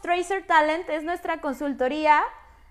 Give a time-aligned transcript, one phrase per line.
[0.00, 2.22] Tracer Talent, es nuestra consultoría.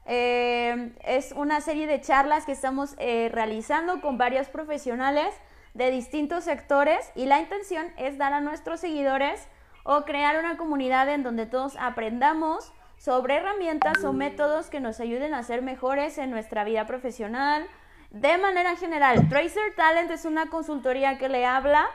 [0.06, 5.34] Eh, es una serie de charlas que estamos eh, realizando con varios profesionales
[5.74, 9.48] de distintos sectores y la intención es dar a nuestros seguidores
[9.84, 15.34] o crear una comunidad en donde todos aprendamos sobre herramientas o métodos que nos ayuden
[15.34, 17.68] a ser mejores en nuestra vida profesional.
[18.12, 21.88] De manera general, Tracer Talent es una consultoría que le habla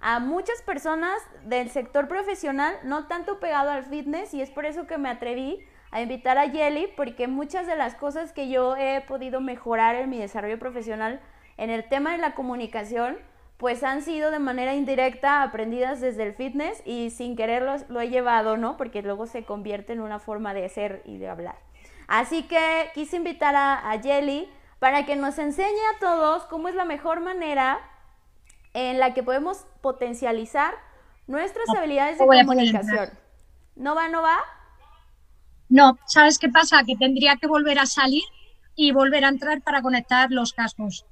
[0.00, 4.86] a muchas personas del sector profesional, no tanto pegado al fitness, y es por eso
[4.86, 5.60] que me atreví
[5.90, 10.08] a invitar a Yeli, porque muchas de las cosas que yo he podido mejorar en
[10.08, 11.20] mi desarrollo profesional
[11.56, 13.18] en el tema de la comunicación,
[13.58, 18.08] pues han sido de manera indirecta aprendidas desde el fitness y sin quererlo lo he
[18.08, 18.78] llevado, ¿no?
[18.78, 21.56] Porque luego se convierte en una forma de ser y de hablar.
[22.08, 26.74] Así que quise invitar a, a Yeli para que nos enseñe a todos cómo es
[26.74, 27.78] la mejor manera
[28.74, 30.74] en la que podemos potencializar
[31.26, 33.10] nuestras habilidades de comunicación.
[33.76, 34.38] ¿No va, no va?
[35.68, 36.82] No, ¿sabes qué pasa?
[36.84, 38.24] Que tendría que volver a salir
[38.74, 41.06] y volver a entrar para conectar los cascos.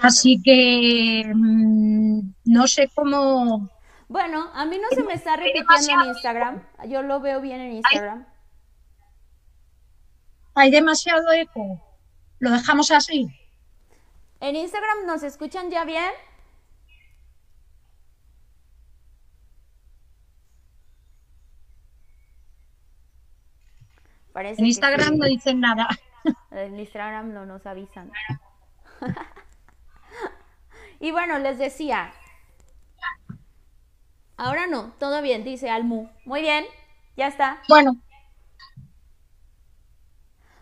[0.00, 3.68] Así que mm, no sé cómo.
[4.08, 6.62] Bueno, a mí no se me está repitiendo en Instagram.
[6.88, 8.26] Yo lo veo bien en Instagram.
[10.54, 11.80] Hay, demasiado eco.
[12.38, 13.26] Lo dejamos así.
[14.40, 16.12] ¿En Instagram nos escuchan ya bien?
[24.34, 25.88] En Instagram no dicen nada.
[26.50, 28.10] En Instagram no nos avisan.
[31.00, 32.14] y bueno, les decía.
[34.38, 36.08] Ahora no, todo bien, dice Almu.
[36.24, 36.64] Muy bien,
[37.14, 37.60] ya está.
[37.68, 37.96] Bueno.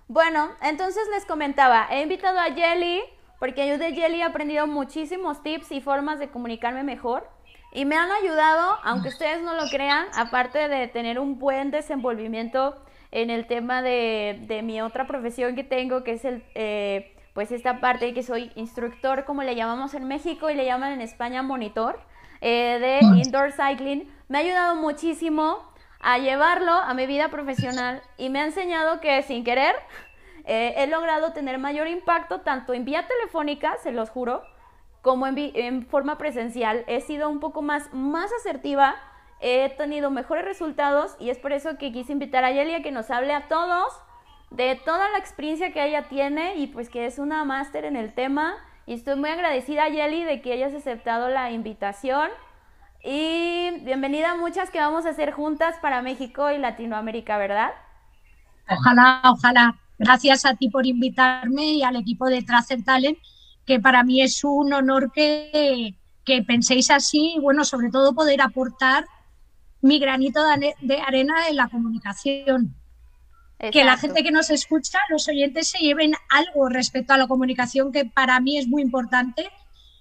[0.09, 3.03] Bueno, entonces les comentaba, he invitado a Jelly
[3.39, 7.29] porque yo de Jelly he aprendido muchísimos tips y formas de comunicarme mejor.
[7.73, 12.77] Y me han ayudado, aunque ustedes no lo crean, aparte de tener un buen desenvolvimiento
[13.13, 17.53] en el tema de, de mi otra profesión que tengo, que es el, eh, pues
[17.53, 21.43] esta parte que soy instructor, como le llamamos en México y le llaman en España
[21.43, 22.01] monitor,
[22.41, 25.59] eh, de indoor cycling, me ha ayudado muchísimo
[26.01, 29.77] a llevarlo a mi vida profesional y me ha enseñado que sin querer
[30.45, 34.43] eh, he logrado tener mayor impacto tanto en vía telefónica, se los juro,
[35.03, 36.85] como en, en forma presencial.
[36.87, 38.97] He sido un poco más, más asertiva
[39.43, 43.11] he tenido mejores resultados y es por eso que quise invitar a Yelia que nos
[43.11, 43.93] hable a todos
[44.51, 48.15] de toda la experiencia que ella tiene y pues que es una máster en el
[48.15, 48.55] tema.
[48.87, 52.29] Y estoy muy agradecida a Yeli de que hayas aceptado la invitación.
[53.05, 57.73] Y bienvenida a muchas que vamos a hacer juntas para México y Latinoamérica, ¿verdad?
[58.69, 59.75] Ojalá, ojalá.
[59.99, 63.19] Gracias a ti por invitarme y al equipo de Tracer Talent,
[63.67, 65.95] que para mí es un honor que,
[66.25, 69.05] que penséis así y bueno, sobre todo poder aportar
[69.83, 70.41] mi granito
[70.81, 72.75] de arena en la comunicación.
[73.71, 77.93] Que la gente que nos escucha, los oyentes, se lleven algo respecto a la comunicación
[77.93, 79.49] que para mí es muy importante,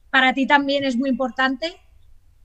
[0.09, 1.80] para ti también es muy importante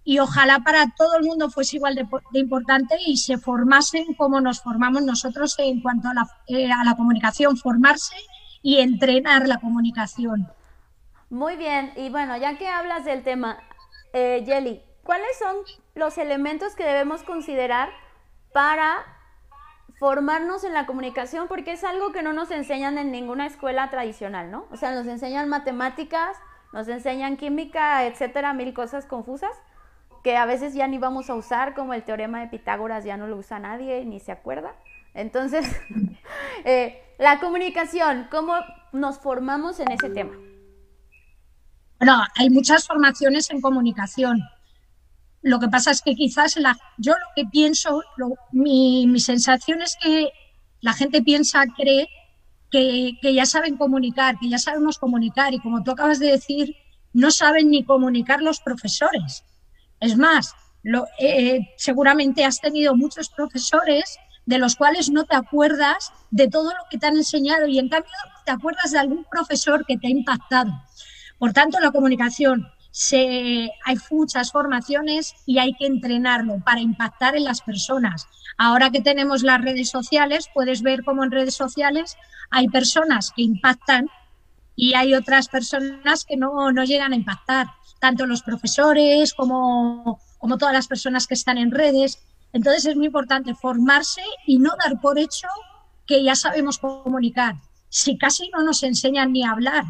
[0.05, 2.07] y ojalá para todo el mundo fuese igual de,
[2.39, 6.95] importante y se formasen como nos formamos nosotros en cuanto a la, eh, a la
[6.95, 8.15] comunicación, formarse
[8.63, 10.49] y entrenar la comunicación.
[11.31, 13.59] Muy bien, y bueno, ya que hablas del tema,
[14.13, 15.57] eh, Jelly, ¿cuáles son
[15.97, 17.91] los elementos que debemos considerar
[18.53, 19.05] para
[19.99, 21.49] formarnos en la comunicación?
[21.49, 24.67] Porque es algo que no nos enseñan en ninguna escuela tradicional, ¿no?
[24.71, 26.37] O sea, nos enseñan matemáticas,
[26.73, 29.51] nos enseñan química, etcétera, mil cosas confusas
[30.27, 33.29] que a veces ya ni vamos a usar, como el teorema de Pitágoras ya no
[33.29, 34.75] lo usa nadie ni se acuerda.
[35.15, 35.65] Entonces,
[36.65, 38.55] eh, la comunicación, ¿cómo
[38.93, 40.33] nos formamos en ese tema?
[42.01, 44.41] Bueno, hay muchas formaciones en comunicación.
[45.47, 46.57] Lo que pasa es que quizás
[46.99, 48.03] yo lo que pienso,
[48.51, 50.33] mi, sensación es que
[50.81, 52.09] la gente piensa, cree
[52.69, 56.75] que, ya saben comunicar, que ya sabemos comunicar y como tú acabas de decir,
[57.13, 59.45] no saben ni comunicar los profesores.
[60.01, 60.53] Es más,
[61.21, 66.89] eh, seguramente has tenido muchos profesores de los cuales no te acuerdas de todo lo
[66.91, 68.11] que te han enseñado y en cambio
[68.45, 70.73] te acuerdas de algún profesor que te ha impactado.
[71.39, 72.67] Por tanto, la comunicación
[72.97, 78.27] se, hay muchas formaciones y hay que entrenarlo para impactar en las personas.
[78.57, 82.17] Ahora que tenemos las redes sociales, puedes ver cómo en redes sociales
[82.51, 84.09] hay personas que impactan
[84.77, 87.67] y hay otras personas que no, no llegan a impactar,
[88.01, 92.23] tanto los profesores como, como todas las personas que están en redes.
[92.55, 95.49] Entonces es muy importante formarse y no dar por hecho
[96.07, 97.57] que ya sabemos comunicar.
[97.91, 99.85] Si casi no nos enseñan ni a hablar,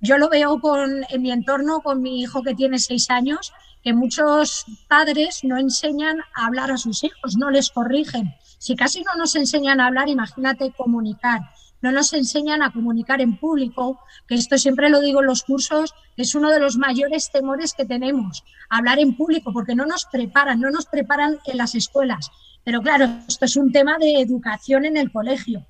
[0.00, 3.52] yo lo veo con, en mi entorno con mi hijo que tiene seis años
[3.82, 8.34] que muchos padres no enseñan a hablar a sus hijos, no les corrigen.
[8.58, 11.40] Si casi no nos enseñan a hablar, imagínate comunicar.
[11.80, 15.94] No nos enseñan a comunicar en público, que esto siempre lo digo en los cursos,
[16.16, 20.60] es uno de los mayores temores que tenemos, hablar en público, porque no nos preparan,
[20.60, 22.30] no nos preparan en las escuelas.
[22.64, 25.66] Pero claro, esto es un tema de educación en el colegio.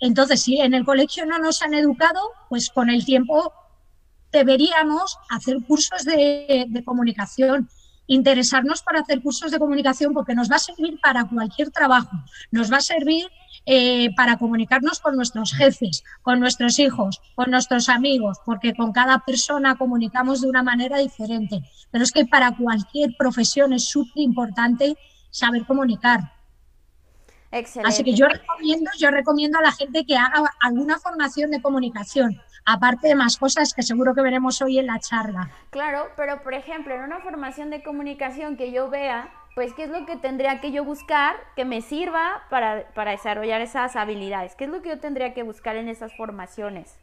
[0.00, 3.52] Entonces, si en el colegio no nos han educado, pues con el tiempo
[4.32, 7.68] deberíamos hacer cursos de, comunicación,
[8.06, 12.10] interesarnos para hacer cursos de comunicación porque nos va a servir para cualquier trabajo,
[12.50, 13.28] nos va a servir
[13.66, 19.18] eh, para comunicarnos con nuestros jefes, con nuestros hijos, con nuestros amigos, porque con cada
[19.20, 21.60] persona comunicamos de una manera diferente.
[21.90, 24.96] Pero es que para cualquier profesión es súper importante
[25.30, 26.39] saber comunicar.
[27.84, 32.40] Así que yo recomiendo, yo recomiendo a la gente que haga alguna formación de comunicación,
[32.64, 35.50] aparte de más cosas que seguro que veremos hoy en la charla.
[35.70, 39.90] Claro, pero por ejemplo, en una formación de comunicación que yo vea, pues qué es
[39.90, 44.64] lo que tendría que yo buscar que me sirva para, para desarrollar esas habilidades, qué
[44.64, 46.96] es lo que yo tendría que buscar en esas formaciones.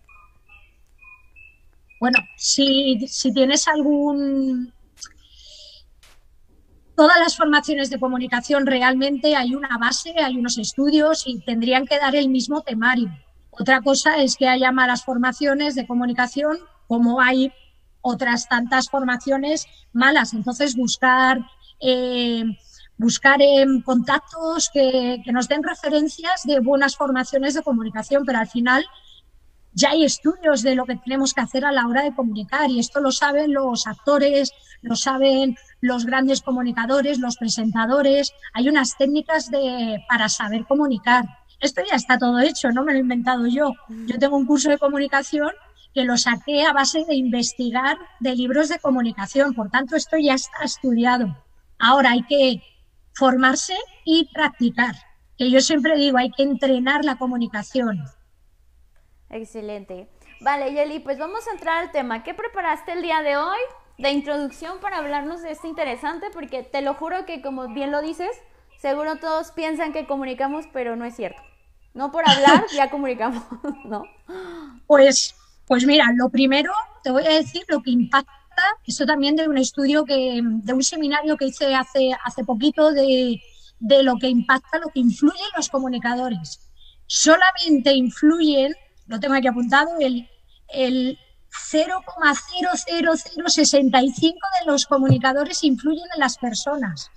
[1.99, 4.71] Bueno, si, si tienes algún,
[6.97, 11.99] todas las formaciones de comunicación realmente hay una base, hay unos estudios y tendrían que
[11.99, 13.11] dar el mismo temario.
[13.51, 16.57] Otra cosa es que haya malas formaciones de comunicación,
[16.87, 17.53] como hay
[18.01, 20.33] otras tantas formaciones malas.
[20.33, 21.39] Entonces, buscar,
[21.79, 22.43] eh,
[22.97, 23.39] buscar
[23.85, 28.83] contactos que, que nos den referencias de buenas formaciones de comunicación, pero al final
[29.77, 32.79] ya hay estudios de lo que tenemos que hacer a la hora de comunicar y
[32.79, 34.51] esto lo saben los actores,
[34.81, 38.33] lo saben los grandes comunicadores, los presentadores.
[38.53, 41.25] Hay unas técnicas de, para saber comunicar.
[41.59, 43.71] Esto ya está todo hecho, no me lo he inventado yo.
[44.07, 45.51] Yo tengo un curso de comunicación
[45.93, 49.53] que lo saqué a base de investigar de libros de comunicación.
[49.53, 51.37] Por tanto, esto ya está estudiado.
[51.77, 52.63] Ahora hay que
[53.13, 53.75] formarse
[54.05, 54.95] y practicar.
[55.37, 58.03] Que yo siempre digo, hay que entrenar la comunicación.
[59.29, 60.07] Excelente.
[60.39, 62.23] Vale, Yeli, pues vamos a entrar al tema.
[62.23, 63.57] ¿Qué preparaste el día de hoy
[63.97, 66.27] de introducción para hablarnos de esto interesante?
[66.31, 68.29] Porque te lo juro que, como bien lo dices,
[68.79, 71.41] seguro todos piensan que comunicamos, pero no es cierto.
[71.93, 73.43] No por hablar, ya comunicamos,
[73.85, 74.03] ¿no?
[74.85, 75.35] Pues,
[75.65, 76.71] pues mira, lo primero
[77.03, 78.33] te voy a decir lo que impacta,
[78.85, 83.41] esto también de un estudio que, de un seminario que hice hace, hace poquito de,
[83.79, 86.71] de lo que impacta, lo que influye en los comunicadores.
[87.05, 88.73] Solamente influyen
[89.07, 90.29] lo tengo aquí apuntado, el,
[90.69, 91.19] el
[91.49, 97.09] 0,00065 de los comunicadores influyen en las personas.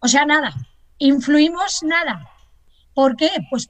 [0.00, 0.52] O sea, nada,
[0.98, 2.28] influimos nada.
[2.94, 3.30] ¿Por qué?
[3.50, 3.68] Pues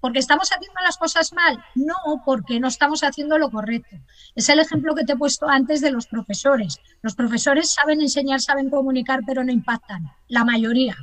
[0.00, 1.94] porque estamos haciendo las cosas mal, no
[2.24, 3.96] porque no estamos haciendo lo correcto.
[4.34, 6.80] Es el ejemplo que te he puesto antes de los profesores.
[7.02, 10.96] Los profesores saben enseñar, saben comunicar, pero no impactan, la mayoría.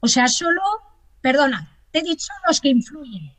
[0.00, 0.62] O sea, solo,
[1.20, 3.36] perdona, te he dicho los que influyen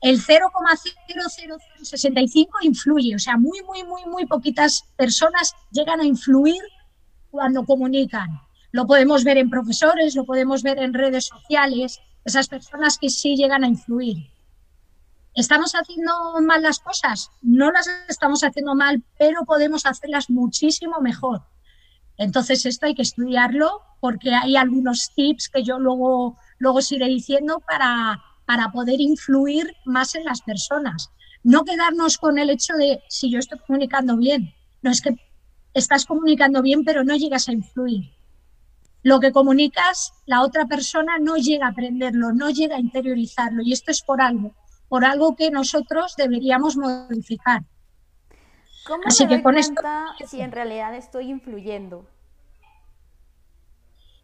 [0.00, 6.62] el 0,00065 influye, o sea, muy, muy, muy, muy poquitas personas llegan a influir
[7.30, 8.40] cuando comunican.
[8.72, 13.36] Lo podemos ver en profesores, lo podemos ver en redes sociales, esas personas que sí
[13.36, 14.30] llegan a influir.
[15.34, 17.30] ¿Estamos haciendo mal las cosas?
[17.42, 21.42] No las estamos haciendo mal, pero podemos hacerlas muchísimo mejor.
[22.16, 27.06] Entonces esto hay que estudiarlo porque hay algunos tips que yo luego, luego os iré
[27.06, 31.12] diciendo para, para poder influir más en las personas.
[31.44, 34.52] No quedarnos con el hecho de si yo estoy comunicando bien.
[34.82, 35.14] No es que
[35.72, 38.12] estás comunicando bien, pero no llegas a influir.
[39.04, 43.62] Lo que comunicas, la otra persona no llega a aprenderlo, no llega a interiorizarlo.
[43.62, 44.52] Y esto es por algo,
[44.88, 47.62] por algo que nosotros deberíamos modificar.
[48.84, 52.04] ¿Cómo Así que con cuenta si en realidad estoy influyendo?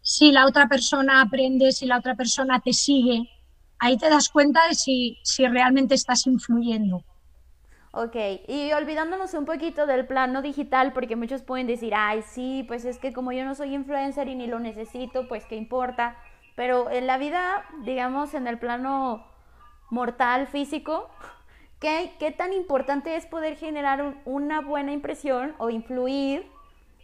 [0.02, 3.30] Si la otra persona aprende, si la otra persona te sigue,
[3.78, 7.04] ahí te das cuenta de si, si realmente estás influyendo.
[7.92, 8.14] Ok,
[8.46, 12.98] y olvidándonos un poquito del plano digital, porque muchos pueden decir, ay, sí, pues es
[12.98, 16.16] que como yo no soy influencer y ni lo necesito, pues qué importa.
[16.56, 19.24] Pero en la vida, digamos, en el plano
[19.88, 21.08] mortal, físico,
[21.80, 26.46] ¿qué, qué tan importante es poder generar una buena impresión o influir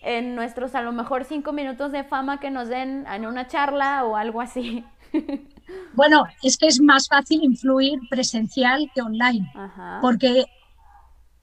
[0.02, 4.04] en nuestros a lo mejor cinco minutos de fama que nos den en una charla
[4.04, 4.84] o algo así?
[5.94, 9.52] Bueno, es que es más fácil influir presencial que online,
[10.00, 10.46] porque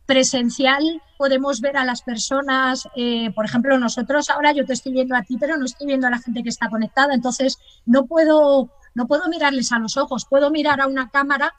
[0.05, 5.15] presencial podemos ver a las personas, eh, por ejemplo, nosotros ahora yo te estoy viendo
[5.15, 8.69] a ti, pero no estoy viendo a la gente que está conectada, entonces no puedo,
[8.95, 11.53] no puedo mirarles a los ojos, puedo mirar a una cámara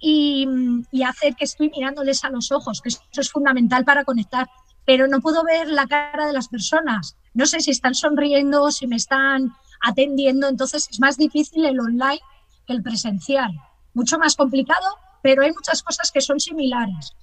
[0.00, 0.48] y,
[0.90, 4.48] y hacer que estoy mirándoles a los ojos, que eso es fundamental para conectar
[4.84, 7.16] pero no puedo ver la cara de las personas.
[7.32, 12.20] No sé si están sonriendo, si me están atendiendo, entonces es más difícil el online
[12.66, 13.52] que el presencial.
[13.92, 14.86] Mucho más complicado,
[15.22, 17.14] pero hay muchas cosas que son similares.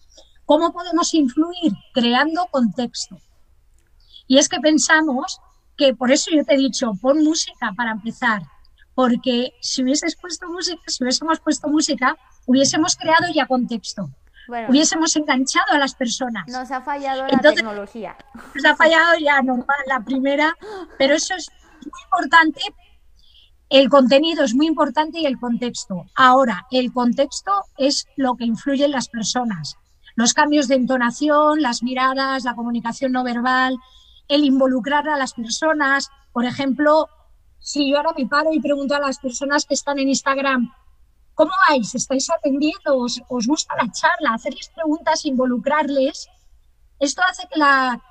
[0.46, 1.74] ¿Cómo podemos influir?
[1.94, 3.18] Creando contexto.
[4.28, 5.40] Y es que pensamos
[5.78, 8.42] que, por eso yo te he dicho, pon música para empezar,
[8.96, 12.16] porque si hubieses puesto música, si hubiésemos puesto música,
[12.46, 14.10] hubiésemos creado ya contexto.
[14.68, 16.48] hubiésemos enganchado a las personas.
[16.48, 18.18] Nos ha fallado la tecnología.
[18.54, 20.58] Nos ha fallado ya normal la primera,
[20.98, 21.50] pero eso es
[21.86, 22.62] muy importante.
[23.70, 26.06] El contenido es muy importante y el contexto.
[26.16, 29.78] Ahora, el contexto es lo que influye en las personas.
[30.16, 33.78] Los cambios de entonación, las miradas, la comunicación no verbal,
[34.28, 36.10] el involucrar a las personas.
[36.34, 37.08] Por ejemplo,
[37.60, 40.70] si yo ahora me paro y pregunto a las personas que están en Instagram,
[41.34, 41.96] ¿cómo vais?
[41.96, 42.98] ¿Estáis atendiendo?
[42.98, 44.34] ¿Os, gusta la charla?
[44.34, 46.28] Hacerles preguntas, involucrarles.
[47.00, 47.48] Esto hace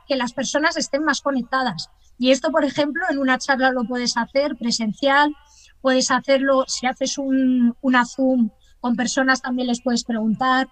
[0.09, 1.91] que las personas estén más conectadas.
[2.21, 5.35] Y esto, por ejemplo, en una charla lo puedes hacer presencial,
[5.81, 10.69] puedes hacerlo si haces un, una Zoom con personas, también les puedes preguntar.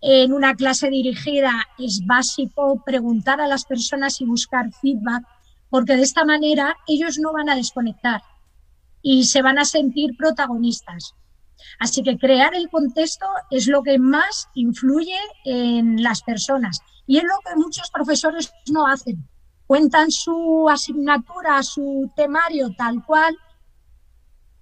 [0.00, 5.22] En una clase dirigida es básico preguntar a las personas y buscar feedback
[5.68, 8.22] porque de esta manera ellos no van a desconectar
[9.02, 11.14] y se van a sentir protagonistas.
[11.78, 17.24] Así que crear el contexto es lo que más influye en las personas y es
[17.24, 19.28] lo que muchos profesores no hacen.
[19.66, 23.36] Cuentan su asignatura, su temario tal cual,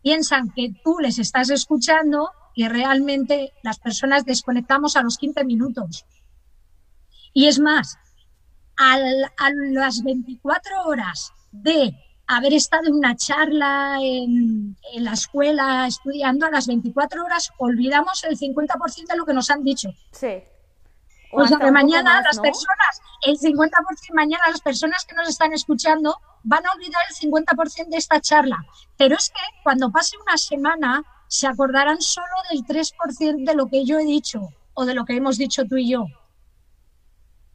[0.02, 6.04] piensan que tú les estás escuchando y realmente las personas desconectamos a los 15 minutos.
[7.32, 7.98] Y es más,
[8.76, 11.94] a las 24 horas de
[12.26, 18.38] haber estado en una charla en, la escuela estudiando, a las 24 horas olvidamos el
[18.38, 19.90] 50% de lo que nos han dicho.
[20.12, 20.42] Sí.
[21.36, 23.70] O, sea que mañana las personas, el 50%
[24.14, 28.64] mañana las personas que nos están escuchando van a olvidar el 50% de esta charla.
[28.96, 33.84] Pero es que cuando pase una semana se acordarán solo del 3% de lo que
[33.84, 36.04] yo he dicho o de lo que hemos dicho tú y yo.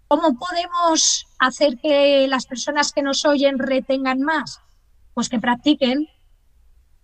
[0.08, 4.60] ¿Cómo podemos hacer que las personas que nos oyen retengan más?
[5.14, 6.08] Pues que practiquen,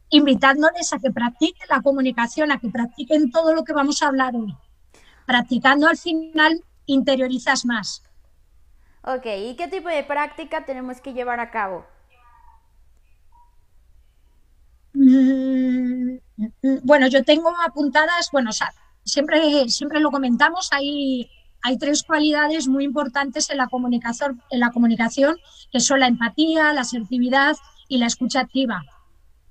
[0.09, 4.35] invitándoles a que practiquen la comunicación, a que practiquen todo lo que vamos a hablar
[4.35, 4.55] hoy.
[5.25, 8.03] Practicando al final interiorizas más.
[9.03, 11.85] Ok, ¿y qué tipo de práctica tenemos que llevar a cabo?
[14.93, 16.17] Mm,
[16.83, 18.51] bueno, yo tengo apuntadas, bueno,
[19.03, 21.29] siempre, siempre lo comentamos, hay
[21.65, 25.35] hay tres cualidades muy importantes en la comunicación, en la comunicación,
[25.71, 28.83] que son la empatía, la asertividad y la escucha activa.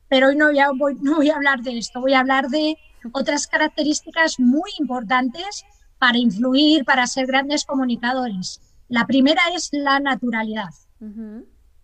[0.09, 0.47] Pero hoy no
[0.78, 2.78] voy, no voy a hablar de esto, voy a hablar de
[3.12, 5.64] otras características muy importantes
[5.99, 8.61] para influir, para ser grandes comunicadores.
[8.88, 10.70] La primera es la naturalidad.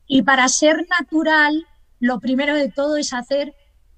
[0.07, 1.67] Y para ser natural,
[1.99, 3.55] lo primero de todo es hacer,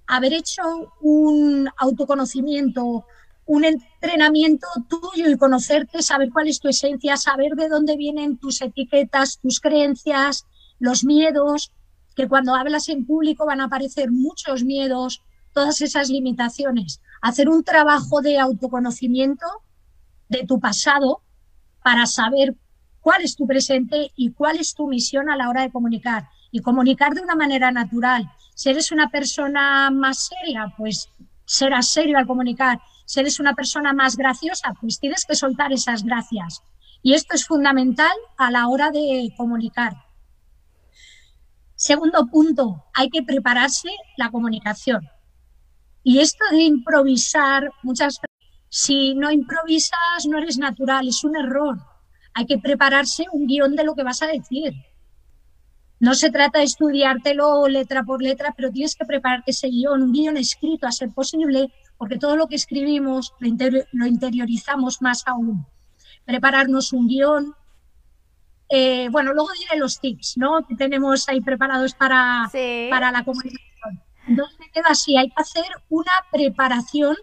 [0.07, 0.63] haber hecho
[1.01, 3.07] un autoconocimiento,
[3.47, 8.63] un entrenamiento tuyo y conocerte, saber cuál es tu esencia, saber de dónde vienen tus
[8.63, 10.47] etiquetas, tus creencias,
[10.79, 11.73] los miedos,
[12.15, 17.01] que cuando hablas en público van a aparecer muchos miedos, todas esas limitaciones.
[17.23, 19.47] Hacer un trabajo de autoconocimiento
[20.29, 21.23] de tu pasado
[21.83, 22.55] para saber
[23.01, 26.29] cuál es tu presente y cuál es tu misión a la hora de comunicar.
[26.51, 28.31] Y comunicar de una manera natural.
[28.55, 31.09] Si eres una persona más seria, pues
[31.47, 32.79] serás serio al comunicar
[33.13, 36.63] si eres una persona más graciosa, pues tienes que soltar esas gracias.
[37.03, 39.97] Y esto es fundamental a la hora de comunicar.
[41.75, 45.07] Segundo punto, hay que prepararse la comunicación.
[46.05, 48.19] Y esto de improvisar, muchas
[48.75, 51.79] si no improvisas no eres natural, es un error.
[52.33, 54.73] Hay que prepararse un guion de lo que vas a decir.
[56.01, 60.13] No se trata de estudiártelo letra por letra, pero tienes que prepararte ese guion, un
[60.13, 65.67] guion escrito a ser posible, porque todo lo que escribimos lo, interiorizamos más aún.
[66.25, 67.55] Prepararnos un guion.
[68.71, 70.67] Eh, bueno, luego diré los tips, ¿no?
[70.67, 72.51] Que tenemos ahí preparados para,
[72.89, 74.01] para la comunicación.
[74.27, 77.17] Entonces queda así, hay que hacer una preparación,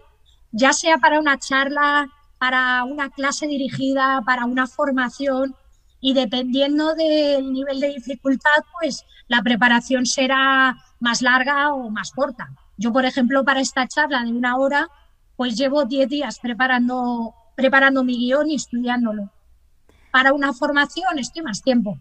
[0.52, 5.54] ya sea para una charla, para una clase dirigida, para una formación,
[6.00, 12.48] y dependiendo del nivel de dificultad, pues la preparación será más larga o más corta.
[12.78, 14.88] Yo, por ejemplo, para esta charla de una hora,
[15.36, 19.30] pues llevo 10 días preparando, preparando mi guion y estudiándolo.
[20.10, 21.98] Para una formación estoy más tiempo.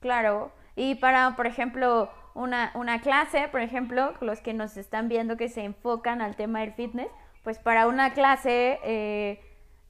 [0.00, 2.10] Claro, y para, por ejemplo,
[2.40, 6.60] una, una clase, por ejemplo, los que nos están viendo que se enfocan al tema
[6.60, 7.08] del fitness,
[7.44, 9.40] pues para una clase eh,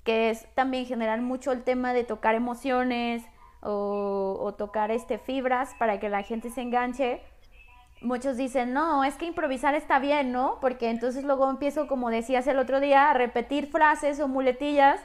[0.05, 3.25] que es también generar mucho el tema de tocar emociones,
[3.63, 7.23] o, tocar este fibras para que la gente se enganche.
[8.03, 10.59] Muchos dicen, no, es que improvisar está bien, ¿no?
[10.61, 15.01] Porque entonces luego empiezo, como decías el otro día, a repetir frases o muletillas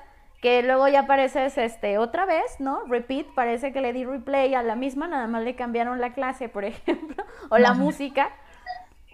[0.46, 2.84] que luego ya apareces este, otra vez, ¿no?
[2.86, 6.50] Repeat, parece que le di replay a la misma, nada más le cambiaron la clase,
[6.50, 8.30] por ejemplo, o la música.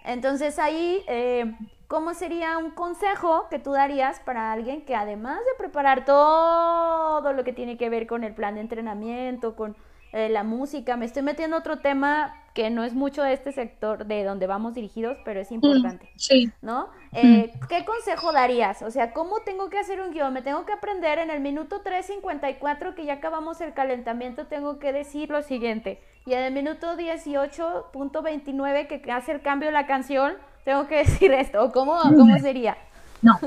[0.04, 1.56] Entonces ahí, eh,
[1.88, 7.44] ¿cómo sería un consejo que tú darías para alguien que además de preparar todo lo
[7.44, 9.74] que tiene que ver con el plan de entrenamiento, con
[10.12, 14.04] eh, la música, me estoy metiendo otro tema que no es mucho de este sector
[14.04, 16.10] de donde vamos dirigidos, pero es importante.
[16.16, 16.50] Sí.
[16.60, 16.88] ¿No?
[17.12, 18.82] Eh, ¿Qué consejo darías?
[18.82, 20.34] O sea, ¿cómo tengo que hacer un guion?
[20.34, 24.92] Me tengo que aprender en el minuto 3.54 que ya acabamos el calentamiento, tengo que
[24.92, 26.02] decir lo siguiente.
[26.26, 31.32] Y en el minuto 18.29 que hace el cambio de la canción, tengo que decir
[31.32, 31.64] esto.
[31.64, 32.76] ¿O cómo, cómo sería?
[33.22, 33.38] No.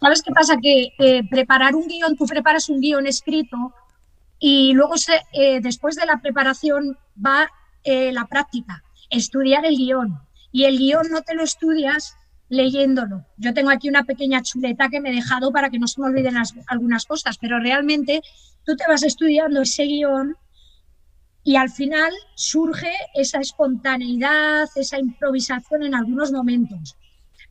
[0.00, 0.56] ¿Sabes qué pasa?
[0.62, 3.72] Que eh, preparar un guion, tú preparas un guion escrito
[4.38, 4.94] y luego
[5.32, 7.48] eh, después de la preparación va
[7.84, 10.20] eh, la práctica, estudiar el guion.
[10.52, 12.16] Y el guion no te lo estudias
[12.48, 13.24] leyéndolo.
[13.36, 16.06] Yo tengo aquí una pequeña chuleta que me he dejado para que no se me
[16.06, 16.36] olviden
[16.68, 18.22] algunas cosas, pero realmente
[18.64, 20.36] tú te vas estudiando ese guion
[21.42, 26.96] y al final surge esa espontaneidad, esa improvisación en algunos momentos.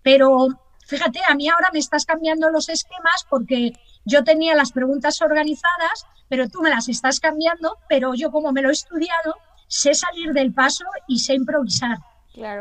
[0.01, 0.47] Pero
[0.85, 3.73] fíjate, a mí ahora me estás cambiando los esquemas porque
[4.05, 8.61] yo tenía las preguntas organizadas, pero tú me las estás cambiando, pero yo como me
[8.61, 9.35] lo he estudiado,
[9.67, 11.97] sé salir del paso y sé improvisar.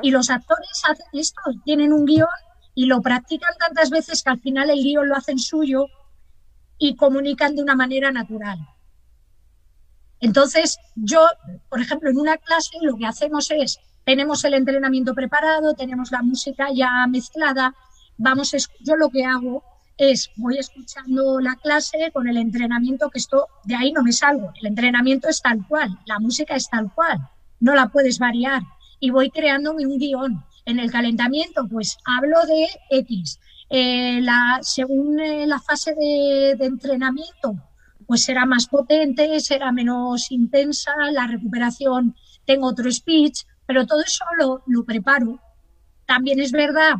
[0.03, 2.29] Y los actores hacen esto, tienen un guion
[2.75, 5.87] y lo practican tantas veces que al final el guion lo hacen suyo
[6.79, 8.59] y comunican de una manera natural.
[10.21, 11.27] Entonces, yo,
[11.69, 16.23] por ejemplo, en una clase lo que hacemos es, tenemos el entrenamiento preparado, tenemos la
[16.23, 17.75] música ya mezclada,
[18.17, 19.63] vamos, yo lo que hago
[19.97, 24.53] es voy escuchando la clase con el entrenamiento, que esto de ahí no me salgo.
[24.61, 27.19] El entrenamiento es tal cual, la música es tal cual,
[27.61, 28.63] no la puedes variar.
[29.01, 30.45] Y voy creándome un guion.
[30.67, 33.39] En el calentamiento, pues hablo de X.
[33.69, 37.55] Eh, la, según eh, la fase de, entrenamiento,
[38.07, 42.15] pues será más potente, será menos intensa, la recuperación,
[42.47, 45.39] tengo otro speech, pero todo eso lo, lo preparo.
[46.07, 46.95] También es verdad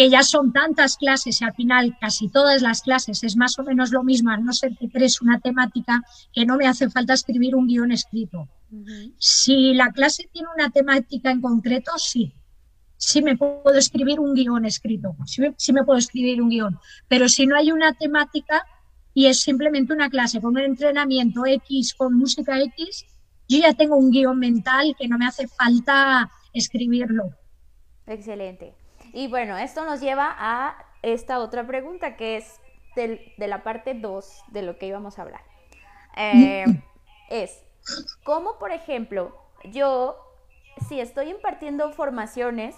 [0.00, 3.64] que ya son tantas clases y al final casi todas las clases es más o
[3.64, 7.54] menos lo mismo, no ser que crees una temática que no me hace falta escribir
[7.54, 8.48] un guion escrito.
[9.18, 12.32] Si la clase tiene una temática en concreto, sí.
[12.96, 16.78] Sí me puedo escribir un guion escrito, sí, sí me puedo escribir un guion.
[17.06, 18.64] Pero si no hay una temática
[19.12, 23.04] y es simplemente una clase con un entrenamiento X, con música X,
[23.50, 27.34] yo ya tengo un guion mental que no me hace falta escribirlo.
[28.06, 28.79] Excelente.
[29.12, 32.60] Y bueno, esto nos lleva a esta otra pregunta que es
[32.94, 35.42] de la parte 2 de lo que íbamos a hablar.
[36.16, 36.64] Eh,
[37.30, 37.64] es,
[38.24, 40.16] ¿cómo por ejemplo yo,
[40.88, 42.76] si estoy impartiendo formaciones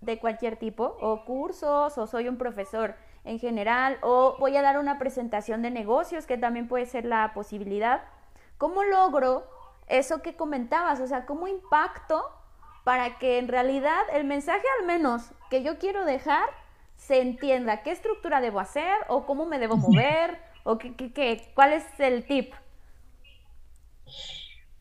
[0.00, 4.78] de cualquier tipo, o cursos, o soy un profesor en general, o voy a dar
[4.78, 8.02] una presentación de negocios, que también puede ser la posibilidad,
[8.56, 9.46] ¿cómo logro
[9.88, 11.00] eso que comentabas?
[11.00, 12.24] O sea, ¿cómo impacto
[12.84, 16.48] para que en realidad el mensaje al menos que yo quiero dejar
[16.96, 21.72] se entienda qué estructura debo hacer o cómo me debo mover o qué, qué, cuál
[21.72, 22.52] es el tip.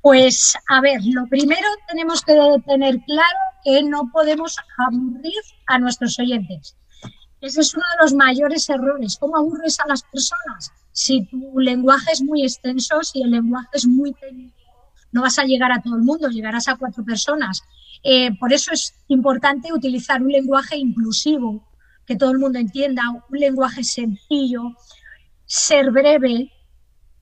[0.01, 2.33] Pues a ver, lo primero tenemos que
[2.65, 6.75] tener claro que no podemos aburrir a nuestros oyentes.
[7.41, 9.17] Ese es uno de los mayores errores.
[9.17, 10.71] ¿Cómo aburres a las personas?
[10.91, 14.58] Si tu lenguaje es muy extenso, si el lenguaje es muy técnico,
[15.11, 17.61] no vas a llegar a todo el mundo, llegarás a cuatro personas.
[18.03, 21.67] Eh, por eso es importante utilizar un lenguaje inclusivo,
[22.05, 24.63] que todo el mundo entienda, un lenguaje sencillo,
[25.45, 26.51] ser breve,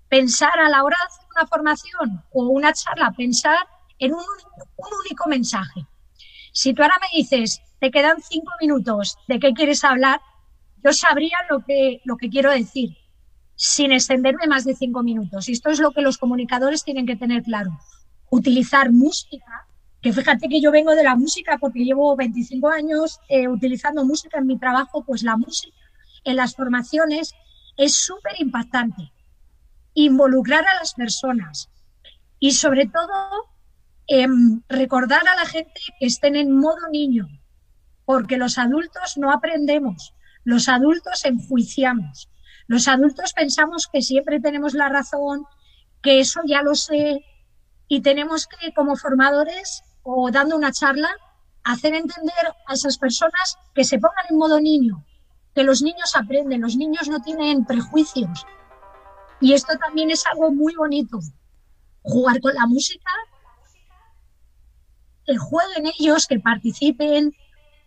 [0.10, 3.58] pensar a la hora de hacer una formación o una charla, pensar
[4.00, 4.24] en un,
[5.04, 5.86] único mensaje.
[6.54, 10.22] Si tú ahora me dices, te quedan cinco minutos, ¿de qué quieres hablar?
[10.84, 12.98] Yo sabría lo que, lo que quiero decir,
[13.58, 15.50] sin extenderme más de cinco minutos.
[15.50, 17.78] Y esto es lo que los comunicadores tienen que tener claro.
[18.30, 19.68] Utilizar música
[20.02, 24.38] que fíjate que yo vengo de la música porque llevo 25 años eh, utilizando música
[24.38, 25.76] en mi trabajo, pues la música
[26.24, 27.34] en las formaciones
[27.78, 29.12] es súper impactante.
[29.96, 31.70] Involucrar a las personas
[32.40, 33.50] y sobre todo
[34.06, 37.28] em, recordar a la gente que estén en modo niño,
[38.06, 42.30] porque los adultos no aprendemos, los adultos enjuiciamos,
[42.68, 45.46] los adultos pensamos que siempre tenemos la razón,
[46.02, 47.24] que eso ya lo sé,
[47.88, 51.10] y tenemos que, como formadores, o dando una charla,
[51.64, 55.06] hacer entender a esas personas que se pongan en modo niño,
[55.56, 58.46] que los niños aprenden, los niños no tienen prejuicios.
[59.40, 61.20] Y esto también es algo muy bonito.
[62.02, 63.12] Jugar con la música,
[65.26, 67.34] que jueguen ellos, que participen,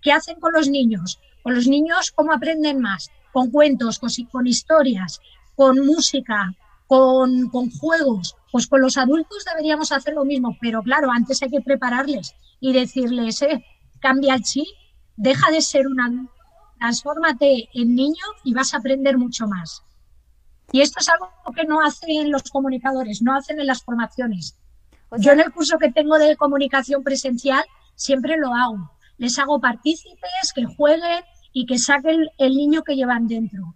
[0.03, 1.21] ¿qué hacen con los niños?
[1.43, 3.11] Con los niños, ¿cómo aprenden más?
[3.33, 5.21] Con cuentos, con, historias,
[5.55, 6.55] con música,
[6.87, 8.37] con, con, juegos.
[8.51, 12.73] Pues con los adultos deberíamos hacer lo mismo, pero claro, antes hay que prepararles y
[12.73, 13.65] decirles, eh,
[14.01, 14.67] cambia el chip,
[15.17, 16.33] deja de ser un adulto,
[16.79, 19.83] transfórmate en niño y vas a aprender mucho más.
[20.73, 24.57] Y esto es algo que no hacen los comunicadores, no hacen en las formaciones.
[25.19, 27.65] Yo en el curso que tengo de comunicación presencial
[27.97, 28.91] siempre lo hago.
[29.19, 33.75] Les hago partícipes, que jueguen y que saquen el niño que llevan dentro.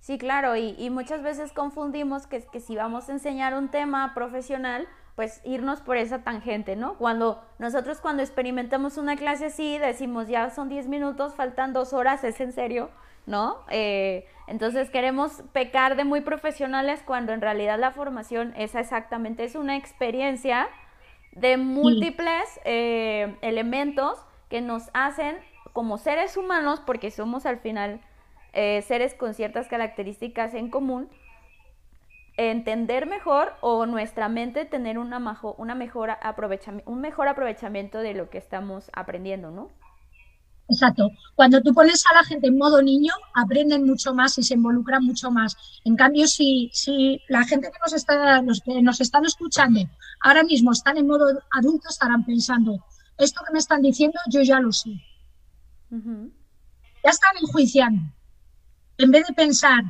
[0.00, 4.86] Sí, claro, y, muchas veces confundimos que, que si vamos a enseñar un tema profesional,
[5.14, 6.98] pues irnos por esa tangente, ¿no?
[6.98, 12.24] Cuando nosotros cuando experimentamos una clase así, decimos ya son 10 minutos, faltan dos horas,
[12.24, 12.90] ¿es en serio?
[13.26, 13.60] ¿No?
[13.70, 19.54] Eh, entonces queremos pecar de muy profesionales cuando en realidad la formación es exactamente, es
[19.54, 20.68] una experiencia
[21.32, 24.18] de múltiples eh, elementos
[24.50, 25.38] que nos hacen
[25.74, 28.00] como seres humanos, porque somos al final
[28.52, 31.10] eh, seres con ciertas características en común,
[32.36, 35.18] entender mejor o nuestra mente tener una,
[35.58, 36.10] una mejor
[36.86, 39.68] un mejor aprovechamiento de lo que estamos aprendiendo, ¿no?
[40.68, 41.10] Exacto.
[41.34, 45.04] Cuando tú pones a la gente en modo niño, aprenden mucho más y se involucran
[45.04, 45.56] mucho más.
[45.84, 49.80] En cambio, si, si la gente que nos, está, que nos están escuchando
[50.20, 52.78] ahora mismo están en modo adulto, estarán pensando,
[53.18, 54.90] esto que me están diciendo yo ya lo sé.
[55.90, 58.02] Ya están enjuiciando.
[58.98, 59.82] En vez de pensar,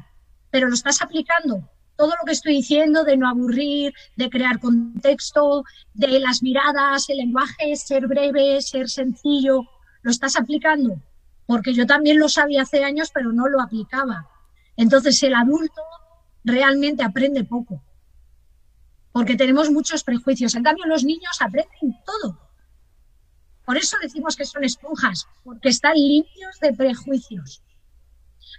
[0.50, 1.70] pero lo estás aplicando.
[1.96, 7.18] Todo lo que estoy diciendo de no aburrir, de crear contexto, de las miradas, el
[7.18, 9.68] lenguaje, ser breve, ser sencillo,
[10.04, 11.00] ¿Lo estás aplicando?
[11.46, 14.28] Porque yo también lo sabía hace años, pero no lo aplicaba.
[14.76, 15.80] Entonces el adulto
[16.44, 17.82] realmente aprende poco,
[19.12, 20.54] porque tenemos muchos prejuicios.
[20.54, 22.38] En cambio, los niños aprenden todo.
[23.64, 27.62] Por eso decimos que son esponjas, porque están limpios de prejuicios.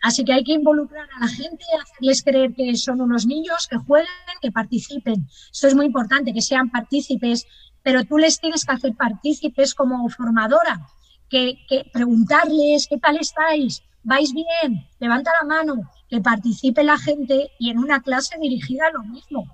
[0.01, 3.77] Así que hay que involucrar a la gente, hacerles creer que son unos niños, que
[3.77, 4.07] jueguen,
[4.41, 5.27] que participen.
[5.51, 7.47] Eso es muy importante, que sean partícipes,
[7.83, 10.87] pero tú les tienes que hacer partícipes como formadora
[11.29, 17.69] que, preguntarles qué tal estáis, vais bien, levanta la mano, que participe la gente y
[17.69, 19.45] en una clase dirigida lo mismo,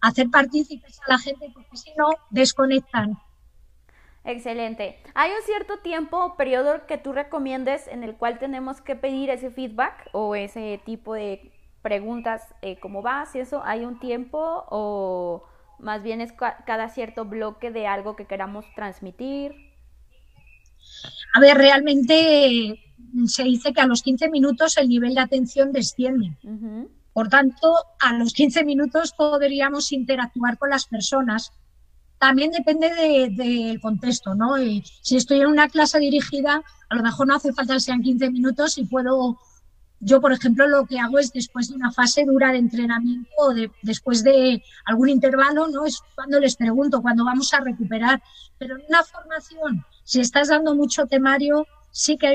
[0.00, 3.18] hacer partícipes a la gente porque si no desconectan.
[4.24, 4.98] Excelente.
[5.14, 9.30] ¿Hay un cierto tiempo o periodo que tú recomiendes en el cual tenemos que pedir
[9.30, 11.52] ese feedback o ese tipo de
[11.82, 13.62] preguntas, eh, cómo vas y eso?
[13.64, 15.44] ¿Hay un tiempo o
[15.78, 19.54] más bien es cada cierto bloque de algo que queramos transmitir?
[21.34, 22.78] A ver, realmente
[23.26, 26.36] se dice que a los 15 minutos el nivel de atención desciende.
[27.12, 31.52] Por tanto, a los 15 minutos podríamos interactuar con las personas.
[32.20, 32.90] También depende
[33.30, 34.56] del contexto, ¿no?
[35.02, 38.30] si estoy en una clase dirigida, a lo mejor no hace falta que sean 15
[38.30, 39.38] minutos y puedo
[40.02, 43.52] yo, por ejemplo, lo que hago es después de una fase dura de entrenamiento o
[43.52, 45.84] de, después de algún intervalo, ¿no?
[45.84, 48.22] Es cuando les pregunto, cuando vamos a recuperar.
[48.58, 52.34] Pero en una formación, si estás dando mucho temario, sí que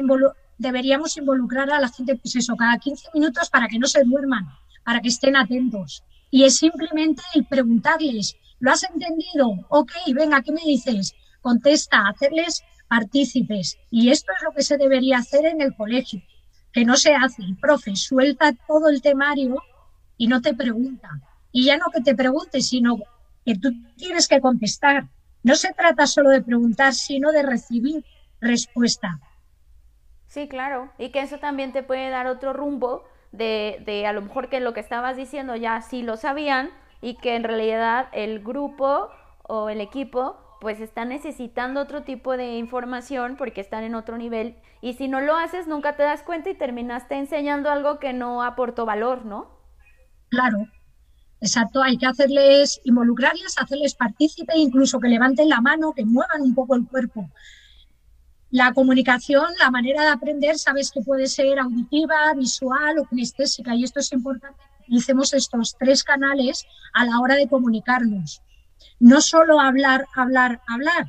[0.60, 4.48] deberíamos involucrar a la gente, pues eso, cada 15 minutos para que no se duerman,
[4.84, 6.04] para que estén atentos.
[6.30, 9.52] Y es simplemente el preguntarles, ¿lo has entendido?
[9.70, 11.14] Ok, venga, ¿qué me dices?
[11.42, 13.78] Contesta, hacerles partícipes.
[13.90, 16.22] Y esto es lo que se debería hacer en el colegio
[16.76, 17.42] que no se hace.
[17.42, 19.56] El profe suelta todo el temario
[20.18, 21.10] y no te pregunta.
[21.52, 22.98] Y ya no que te pregunte, sino
[23.46, 25.08] que tú tienes que contestar.
[25.42, 28.04] No se trata solo de preguntar, sino de recibir
[28.42, 29.20] respuesta.
[30.28, 30.92] Sí, claro.
[30.98, 34.60] Y que eso también te puede dar otro rumbo de, de a lo mejor que
[34.60, 36.72] lo que estabas diciendo ya sí lo sabían
[37.06, 39.10] y que en realidad el grupo
[39.44, 44.56] o el equipo pues están necesitando otro tipo de información porque están en otro nivel
[44.82, 48.42] y si no lo haces nunca te das cuenta y terminaste enseñando algo que no
[48.42, 49.52] aportó valor, ¿no?
[50.30, 50.58] Claro,
[51.42, 56.56] exacto, hay que hacerles, involucrarles, hacerles partícipe, incluso que levanten la mano, que muevan un
[56.56, 57.30] poco el cuerpo.
[58.50, 63.84] La comunicación, la manera de aprender, sabes que puede ser auditiva, visual o kinestésica y
[63.84, 64.64] esto es importante.
[64.88, 68.42] Utilicemos estos tres canales a la hora de comunicarnos
[69.00, 71.08] no solo hablar, hablar, hablar,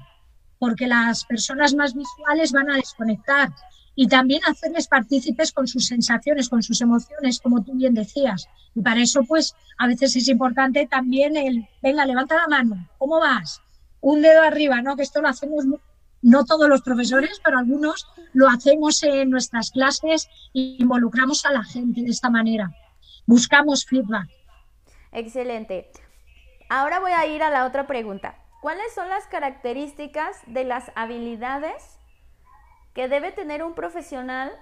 [0.59, 3.51] porque las personas más visuales van a desconectar
[3.95, 8.47] y también hacerles partícipes con sus sensaciones, con sus emociones, como tú bien decías.
[8.75, 13.21] Y para eso, pues, a veces es importante también el, venga, levanta la mano, ¿cómo
[13.21, 13.63] vas?
[14.01, 14.97] Un dedo arriba, ¿no?
[14.97, 15.65] Que esto lo hacemos,
[16.21, 21.65] no todos los profesores, pero algunos lo hacemos en nuestras clases e involucramos a la
[21.65, 22.71] gente de esta manera.
[23.27, 24.29] Buscamos feedback.
[25.13, 25.91] Excelente.
[26.69, 28.37] Ahora voy a ir a la otra pregunta.
[28.61, 31.99] ¿Cuáles son las características de las habilidades
[32.95, 34.53] que debe tener un profesional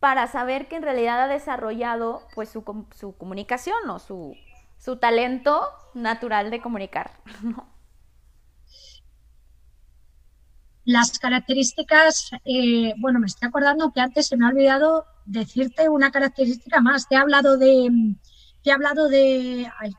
[0.00, 4.36] para saber que en realidad ha desarrollado pues su, su comunicación o su,
[4.78, 7.12] su, talento natural de comunicar?
[10.84, 16.10] Las características, eh, bueno, me estoy acordando que antes se me ha olvidado decirte una
[16.10, 17.08] característica más.
[17.08, 17.90] Te he hablado de,
[18.62, 19.92] te he hablado de, ay,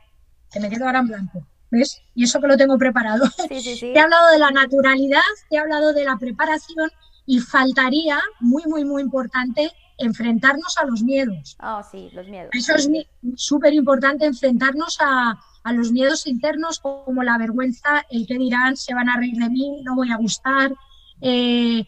[0.52, 1.48] que me quedo ahora en blanco.
[1.72, 2.02] ¿Ves?
[2.14, 3.26] Y eso que lo tengo preparado.
[3.50, 3.80] Sí, sí, sí.
[3.94, 6.90] Te he hablado de la naturalidad, te he hablado de la preparación
[7.26, 11.58] y faltaría, muy, muy, muy importante, enfrentarnos a los miedos.
[11.62, 12.52] Oh, sí, los miedos.
[12.54, 12.90] Eso es
[13.36, 18.94] súper importante, enfrentarnos a, a, los miedos internos como la vergüenza, el que dirán, se
[18.94, 20.72] van a reír de mí, no voy a gustar.
[21.22, 21.86] Eh,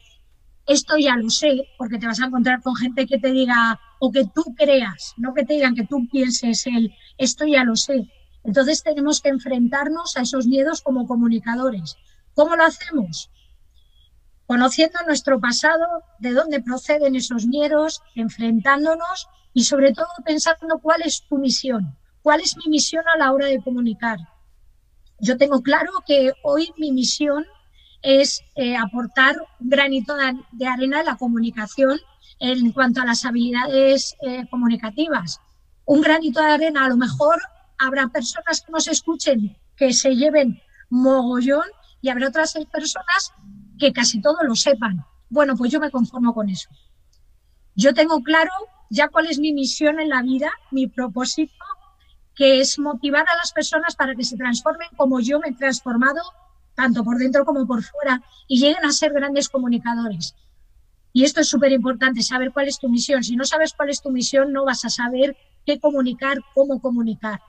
[0.68, 4.12] esto ya lo sé, porque te vas a encontrar con gente que te diga, o
[4.12, 8.10] que tú creas, no que te digan que tú pienses el, esto ya lo sé.
[8.44, 11.98] Entonces tenemos que enfrentarnos a esos miedos como comunicadores.
[12.34, 13.32] ¿Cómo lo hacemos?
[14.46, 15.86] Conociendo nuestro pasado,
[16.20, 22.42] de dónde proceden esos miedos, enfrentándonos y sobre todo pensando cuál es tu misión, cuál
[22.42, 24.20] es mi misión a la hora de comunicar.
[25.20, 27.46] Yo tengo claro que hoy mi misión
[28.02, 30.16] es eh, aportar un granito
[30.52, 32.00] de arena en la comunicación
[32.40, 35.42] en cuanto a las habilidades eh, comunicativas.
[35.86, 37.40] Un granito de arena a lo mejor
[37.78, 41.66] habrá personas que nos escuchen que se lleven mogollón
[42.02, 43.34] y habrá otras personas
[43.80, 45.06] que casi todo lo sepan.
[45.30, 46.70] Bueno, pues yo me conformo con eso.
[47.76, 48.52] Yo tengo claro
[48.90, 51.54] ya cuál es mi misión en la vida, mi propósito,
[52.36, 56.22] que es motivar a las personas para que se transformen como yo me he transformado,
[56.78, 60.36] tanto por dentro como por fuera, y lleguen a ser grandes comunicadores.
[61.12, 63.24] Y esto es súper importante, saber cuál es tu misión.
[63.24, 65.36] Si no sabes cuál es tu misión, no vas a saber
[65.66, 67.42] qué comunicar, cómo comunicar.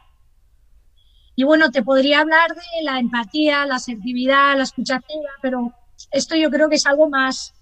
[1.36, 5.74] Y bueno, te podría hablar de la empatía, la asertividad, la escucha activa, pero
[6.10, 7.52] esto yo creo que es algo más,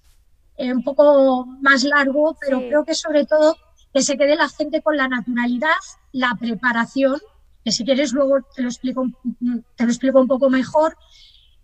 [0.56, 3.56] eh, un poco más largo, pero creo que sobre todo
[3.92, 7.18] que se quede la gente con la naturalidad, la preparación,
[7.64, 9.04] que si quieres luego te lo explico,
[9.74, 10.96] te lo explico un poco mejor,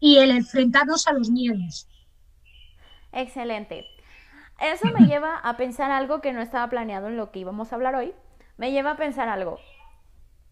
[0.03, 1.89] y el enfrentarnos a los miedos.
[3.13, 3.87] Excelente.
[4.61, 7.77] Eso me lleva a pensar algo que no estaba planeado en lo que íbamos a
[7.77, 8.13] hablar hoy.
[8.57, 9.61] Me lleva a pensar algo.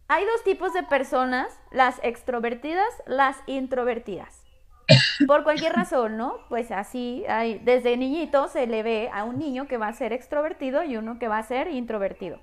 [0.07, 4.45] Hay dos tipos de personas, las extrovertidas, las introvertidas.
[5.27, 6.39] Por cualquier razón, ¿no?
[6.49, 10.13] Pues así, hay, desde niñito se le ve a un niño que va a ser
[10.13, 12.39] extrovertido y uno que va a ser introvertido.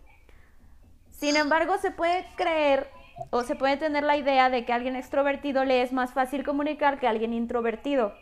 [1.10, 2.90] Sin embargo, se puede creer
[3.30, 6.44] o se puede tener la idea de que a alguien extrovertido le es más fácil
[6.44, 8.14] comunicar que a alguien introvertido.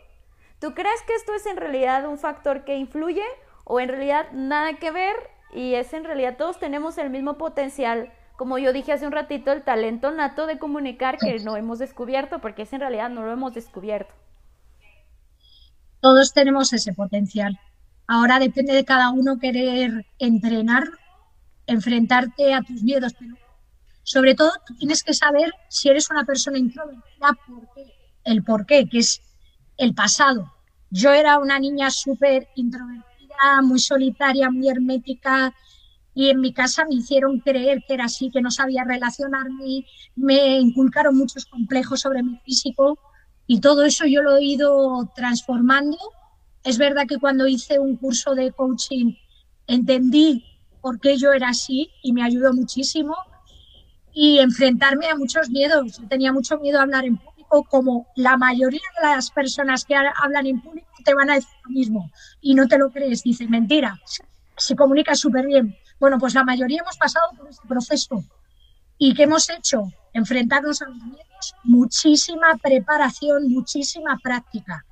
[0.60, 3.24] ¿Tú crees que esto es en realidad un factor que influye
[3.64, 5.16] o en realidad nada que ver
[5.52, 9.50] y es en realidad todos tenemos el mismo potencial como yo dije hace un ratito,
[9.50, 13.32] el talento nato de comunicar que no hemos descubierto, porque es en realidad no lo
[13.32, 14.14] hemos descubierto.
[16.00, 17.58] Todos tenemos ese potencial.
[18.06, 20.84] Ahora depende de cada uno querer entrenar,
[21.66, 23.14] enfrentarte a tus miedos.
[23.18, 23.34] Pero
[24.06, 27.68] sobre todo, tienes que saber si eres una persona introvertida, por
[28.22, 29.20] el por qué, que es
[29.78, 30.52] el pasado.
[30.90, 35.52] Yo era una niña súper introvertida, muy solitaria, muy hermética,
[36.14, 40.56] y en mi casa me hicieron creer que era así, que no sabía relacionarme, me
[40.60, 42.96] inculcaron muchos complejos sobre mi físico
[43.48, 45.98] y todo eso yo lo he ido transformando.
[46.62, 49.14] Es verdad que cuando hice un curso de coaching
[49.66, 50.44] entendí
[50.80, 53.16] por qué yo era así y me ayudó muchísimo
[54.18, 55.98] y enfrentarme a muchos miedos.
[55.98, 59.94] Yo tenía mucho miedo a hablar en público, como la mayoría de las personas que
[59.94, 63.22] hablan en público te van a decir lo mismo y no te lo crees.
[63.22, 64.00] Dice, mentira,
[64.56, 65.76] se comunica súper bien.
[66.00, 68.24] Bueno, pues la mayoría hemos pasado por este proceso.
[68.96, 69.82] ¿Y qué hemos hecho?
[70.14, 74.86] Enfrentarnos a los miedos, muchísima preparación, muchísima práctica.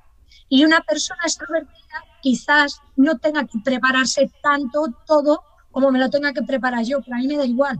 [0.49, 6.31] Y una persona extrovertida quizás no tenga que prepararse tanto todo como me lo tenga
[6.31, 7.77] que preparar yo, pero a mí me da igual,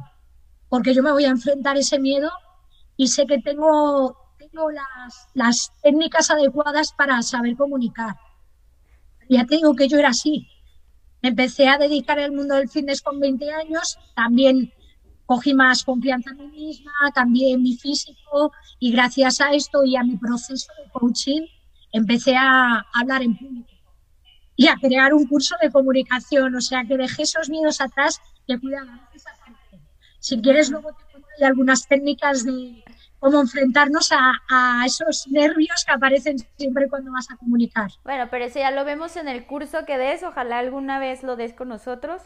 [0.69, 2.31] porque yo me voy a enfrentar ese miedo
[2.97, 4.69] y sé que tengo, tengo
[5.33, 8.15] las, técnicas adecuadas para saber comunicar.
[9.29, 10.47] Ya te digo que yo era así,
[11.21, 14.71] empecé a dedicar al mundo del fitness con 20 años, también
[15.25, 20.03] cogí más confianza en mí misma, cambié mi físico y gracias a esto y a
[20.03, 21.41] mi proceso de coaching
[21.91, 23.71] empecé a hablar en público
[24.55, 28.57] y a crear un curso de comunicación, o sea que dejé esos miedos atrás y
[28.57, 28.91] cuidado,
[30.25, 30.89] Si quieres luego
[31.37, 32.83] te algunas técnicas de
[33.19, 37.91] cómo enfrentarnos a, esos nervios que aparecen siempre cuando vas a comunicar.
[38.03, 41.35] Bueno, pero eso ya lo vemos en el curso que des, ojalá alguna vez lo
[41.35, 42.23] des con nosotros.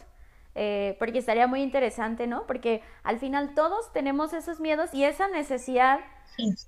[0.56, 2.48] eh, porque estaría muy interesante, ¿no?
[2.48, 6.00] Porque al final todos tenemos esos miedos y esa necesidad.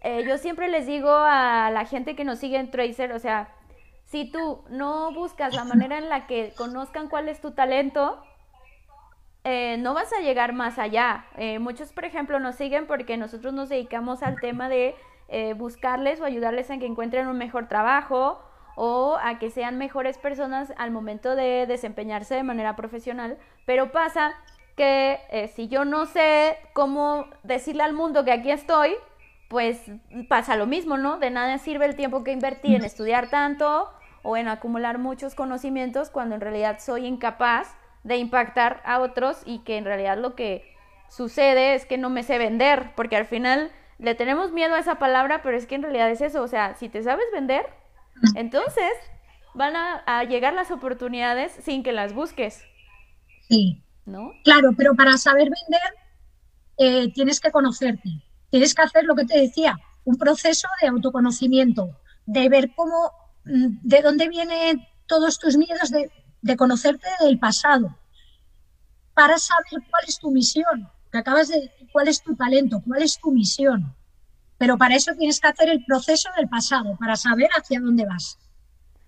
[0.03, 3.55] Eh, yo siempre les digo a la gente que nos sigue en Tracer, o sea,
[4.03, 8.21] si tú no buscas la manera en la que conozcan cuál es tu talento,
[9.43, 11.25] eh, no vas a llegar más allá.
[11.59, 14.95] muchos, por ejemplo, nos siguen porque nosotros nos dedicamos al tema de
[15.55, 18.41] buscarles o ayudarles a que encuentren un mejor trabajo
[18.75, 24.33] o a que sean mejores personas al momento de desempeñarse de manera profesional, pero pasa
[24.75, 28.95] que eh, si yo no sé cómo decirle al mundo que aquí estoy,
[29.49, 29.79] pues
[30.29, 31.17] pasa lo mismo, ¿no?
[31.17, 33.89] De nada sirve el tiempo que invertí en estudiar tanto
[34.23, 39.59] o en acumular muchos conocimientos cuando en realidad soy incapaz de impactar a otros y
[39.59, 40.75] que en realidad lo que
[41.09, 44.95] sucede es que no me sé vender, porque al final le tenemos miedo a esa
[44.95, 47.65] palabra, pero es que en realidad es eso, o sea, si te sabes vender,
[48.35, 48.91] entonces,
[49.53, 52.63] van a, llegar las oportunidades sin que las busques.
[53.47, 53.83] Sí.
[54.05, 54.31] ¿No?
[54.43, 55.91] Claro, pero para saber vender
[56.77, 58.09] eh, tienes que conocerte.
[58.49, 63.11] Tienes que hacer lo que te decía, un proceso de autoconocimiento, de ver cómo,
[63.45, 66.11] mm, de dónde vienen todos tus miedos, de,
[66.41, 67.95] de conocerte del pasado,
[69.13, 73.03] para saber cuál es tu misión, que acabas de decir, cuál es tu talento, cuál
[73.03, 73.95] es tu misión.
[74.57, 78.37] Pero para eso tienes que hacer el proceso del pasado, para saber hacia dónde vas.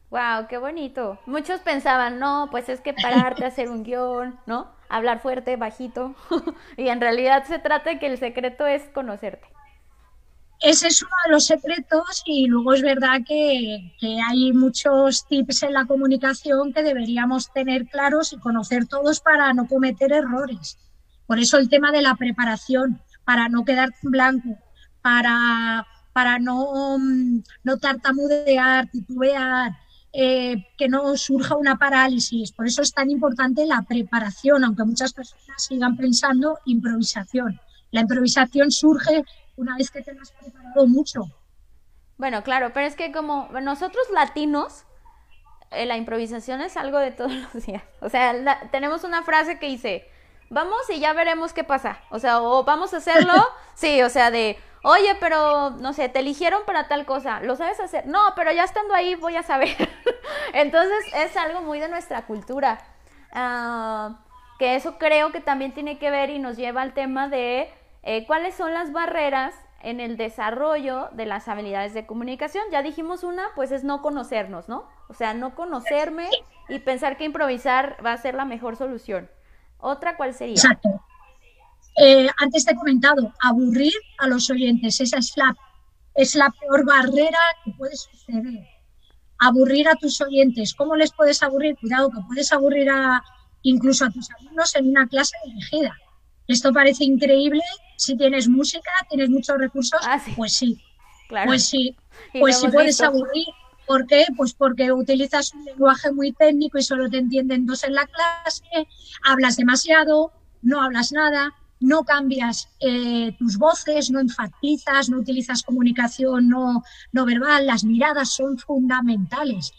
[0.10, 1.20] Wow, qué bonito.
[1.26, 4.72] Muchos pensaban, no, pues es que pararte hacer un guion, ¿no?
[4.88, 6.16] Hablar fuerte, bajito.
[6.78, 9.48] y en realidad se trata de que el secreto es conocerte.
[10.64, 15.64] Ese es uno de los secretos y luego es verdad que, que, hay muchos tips
[15.64, 20.78] en la comunicación que deberíamos tener claros y conocer todos para no cometer errores.
[21.28, 24.58] Por eso el tema de la preparación, para no quedar blanco,
[25.02, 29.74] para, para no, mm, no tartamudear, titubear,
[30.14, 32.54] eh, que no surja una parálisis.
[32.54, 37.60] Por eso es tan importante la preparación, aunque muchas personas sigan pensando improvisación.
[37.92, 41.22] La improvisación surge una vez que te has preparado mucho.
[42.18, 44.86] Bueno, claro, pero es que como nosotros latinos,
[45.72, 47.84] eh, la improvisación es algo de todos los días.
[48.02, 50.08] O sea, tenemos una frase que dice,
[50.50, 52.00] vamos y ya veremos qué pasa.
[52.10, 53.34] O sea, o vamos a hacerlo,
[53.76, 57.80] sí, o sea, de oye, pero no sé, te eligieron para tal cosa, ¿lo sabes
[57.80, 58.06] hacer?
[58.06, 59.76] No, pero ya estando ahí voy a saber.
[60.54, 62.80] Entonces es algo muy de nuestra cultura.
[63.32, 64.20] Ah,
[64.60, 68.26] que eso creo que también tiene que ver y nos lleva al tema de eh,
[68.28, 72.64] cuáles son las barreras en el desarrollo de las habilidades de comunicación.
[72.72, 74.88] Ya dijimos una, pues es no conocernos, ¿no?
[75.10, 76.30] O sea, no conocerme
[76.70, 79.30] y pensar que improvisar va a ser la mejor solución.
[79.78, 80.56] Otra, ¿cuál sería?
[80.56, 80.90] Exacto.
[81.98, 85.00] Eh, antes te he comentado, aburrir a los oyentes.
[85.00, 85.56] Esa es la,
[86.16, 88.68] es la peor barrera que puede suceder.
[89.40, 90.74] Aburrir a tus oyentes.
[90.74, 91.78] ¿Cómo les puedes aburrir?
[91.78, 93.22] Cuidado, que puedes aburrir a,
[93.62, 95.94] incluso a tus alumnos en una clase dirigida.
[96.48, 97.64] Esto parece increíble.
[98.04, 100.78] Si tienes música, tienes muchos recursos, ah, pues sí.
[101.30, 101.96] Pues sí.
[102.38, 103.48] Pues sí puedes aburrir.
[103.88, 104.26] ¿Por qué?
[104.36, 108.88] Pues porque utilizas un lenguaje muy técnico y solo te entienden dos en la clase,
[109.24, 116.50] hablas demasiado, no hablas nada, no cambias eh, tus voces, no enfatizas, no utilizas comunicación
[116.50, 119.72] no, no verbal, las miradas son fundamentales.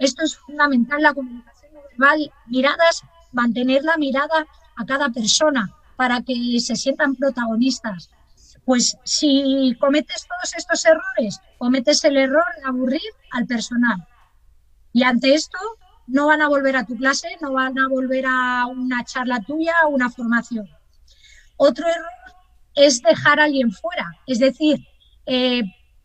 [0.00, 6.22] Esto es fundamental, la comunicación no verbal, miradas, mantener la mirada a cada persona para
[6.22, 8.08] que se sientan protagonistas.
[8.64, 14.06] Pues si cometes todos estos errores, cometes el error de aburrir al personal.
[14.92, 15.58] Y ante esto,
[16.06, 19.74] no van a volver a tu clase, no van a volver a una charla tuya,
[19.82, 20.68] a una formación.
[21.56, 22.06] Otro error
[22.76, 24.86] es dejar a alguien fuera, es decir,
[25.26, 25.62] eh,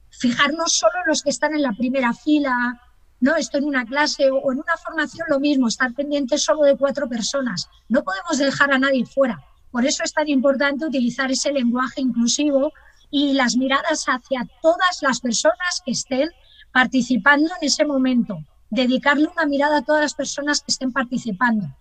[0.10, 2.82] fijarnos solo en los que están en la primera fila,
[3.19, 6.77] no, esto en una clase o en una formación lo mismo, estar pendiente solo de
[6.77, 7.69] cuatro personas.
[7.89, 9.39] No podemos dejar a nadie fuera.
[9.73, 12.71] Por eso es tan importante utilizar ese lenguaje inclusivo
[13.09, 16.29] y las miradas hacia todas las personas que estén
[16.71, 18.38] participando en ese momento.
[18.69, 21.75] Dedicarle una mirada a todas las personas que estén participando.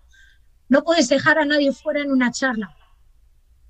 [0.69, 2.75] No puedes dejar a nadie fuera en una charla.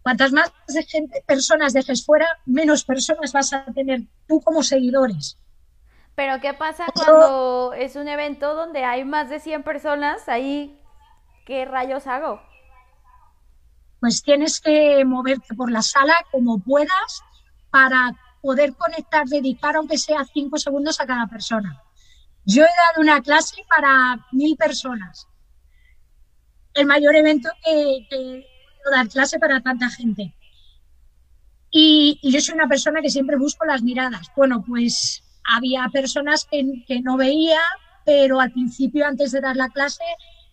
[0.03, 0.53] Cuantas más
[0.87, 5.37] gente, personas dejes fuera, menos personas vas a tener tú como seguidores.
[6.15, 10.29] Pero ¿qué pasa cuando es un evento donde hay más de 100 personas?
[10.29, 10.79] Ahí,
[11.45, 12.39] ¿qué rayos hago?
[14.03, 17.21] Pues tienes que moverte por la sala como puedas
[17.69, 21.81] para poder conectar, dedicar aunque sea 5 segundos a cada persona.
[22.43, 25.29] Yo he dado una clase para mil personas.
[26.73, 28.45] El mayor evento que
[28.91, 30.35] dar clase para tanta gente.
[31.71, 34.29] Y, yo soy una persona que siempre busco las miradas.
[34.35, 37.61] Bueno, pues había personas que, no veía,
[38.03, 40.03] pero al principio, antes de dar la clase,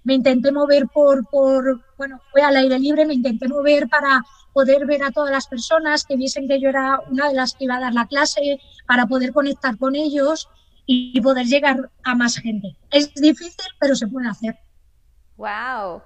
[0.05, 4.23] me intenté mover por, por, bueno, fue al aire libre, me intenté mover para
[4.53, 7.65] poder ver a todas las personas, que viesen que yo era una de las que
[7.65, 10.49] iba a dar la clase, para poder conectar con ellos
[10.87, 12.77] y poder llegar a más gente.
[12.91, 14.59] Es difícil, pero se puede hacer.
[15.37, 16.03] ¡Wow!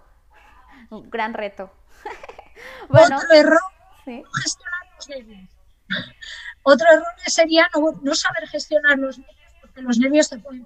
[0.90, 1.70] Un gran reto.
[2.88, 3.60] bueno, Otro error,
[4.04, 5.50] gestionar los nervios.
[6.62, 7.68] Otro error sería
[8.02, 10.64] no, saber gestionar los nervios, porque los nervios te pueden,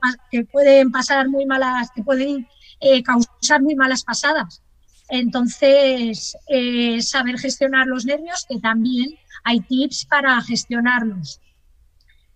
[0.51, 2.49] pueden pasar muy malas, te pueden
[2.81, 4.62] eh, causar muy malas pasadas.
[5.09, 11.41] Entonces, eh, saber gestionar los nervios, que también hay tips para gestionarlos.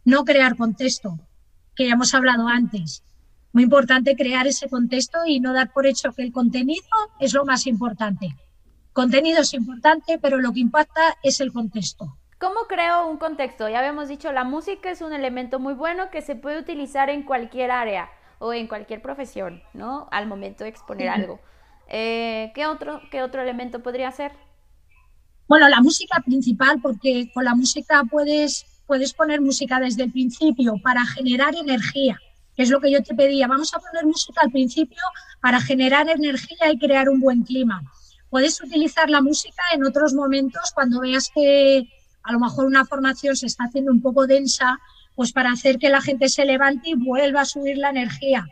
[0.05, 1.18] No crear contexto,
[1.76, 3.05] que ya hemos hablado antes.
[3.53, 6.82] Muy importante crear ese contexto y no dar por hecho que el contenido
[7.20, 8.34] es lo más importante.
[8.95, 12.16] Contenido es importante, pero lo que impacta es el contexto.
[12.38, 13.68] ¿Cómo creo un contexto?
[13.68, 17.22] Ya habíamos dicho, la música es un elemento muy bueno que se puede utilizar en
[17.22, 18.11] cualquier área
[18.43, 20.09] o en cualquier profesión, ¿no?
[20.11, 21.40] Al momento de exponer algo.
[21.88, 24.32] Eh, ¿qué, otro, ¿Qué otro elemento podría ser?
[25.47, 30.74] Bueno, la música principal, porque con la música puedes, puedes poner música desde el principio
[30.82, 32.18] para generar energía,
[32.57, 33.47] que es lo que yo te pedía.
[33.47, 35.03] Vamos a poner música al principio
[35.40, 37.80] para generar energía y crear un buen clima.
[38.28, 41.86] Puedes utilizar la música en otros momentos cuando veas que
[42.24, 44.78] a lo mejor una formación se está haciendo un poco densa,
[45.14, 48.46] pues para hacer que la gente se levante y vuelva a subir la energía.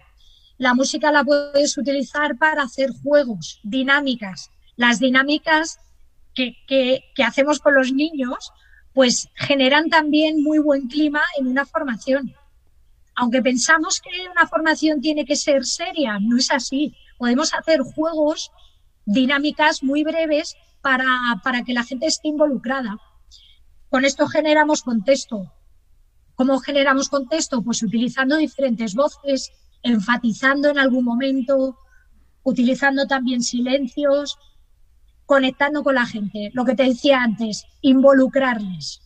[0.59, 4.51] La música la puedes utilizar para hacer juegos, dinámicas.
[4.77, 5.79] Las dinámicas
[6.35, 8.53] que, que hacemos con los niños,
[8.93, 12.35] pues generan también muy buen clima en una formación.
[13.15, 16.95] Aunque pensamos que una formación tiene que ser seria, no es así.
[17.19, 18.51] Podemos hacer juegos,
[19.05, 21.07] dinámicas muy breves para,
[21.43, 22.97] para que la gente esté involucrada.
[23.89, 25.53] Con esto generamos contexto.
[26.41, 27.61] ¿Cómo generamos contexto?
[27.61, 31.77] Pues utilizando diferentes voces, enfatizando en algún momento,
[32.45, 34.39] utilizando también silencios,
[35.27, 36.51] conectando con la gente.
[36.55, 39.03] Lo que te decía antes, involucrarles,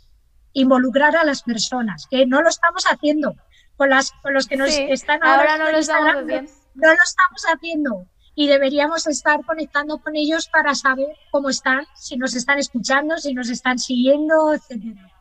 [0.53, 3.35] involucrar a las personas, que no lo estamos haciendo
[3.75, 6.53] con, las, con los que nos están ahora, no lo estamos haciendo.
[6.75, 8.07] No lo estamos haciendo
[8.37, 13.35] y deberíamos estar conectando con ellos para saber cómo están, si nos están escuchando, si
[13.35, 15.14] nos están siguiendo, etcétera.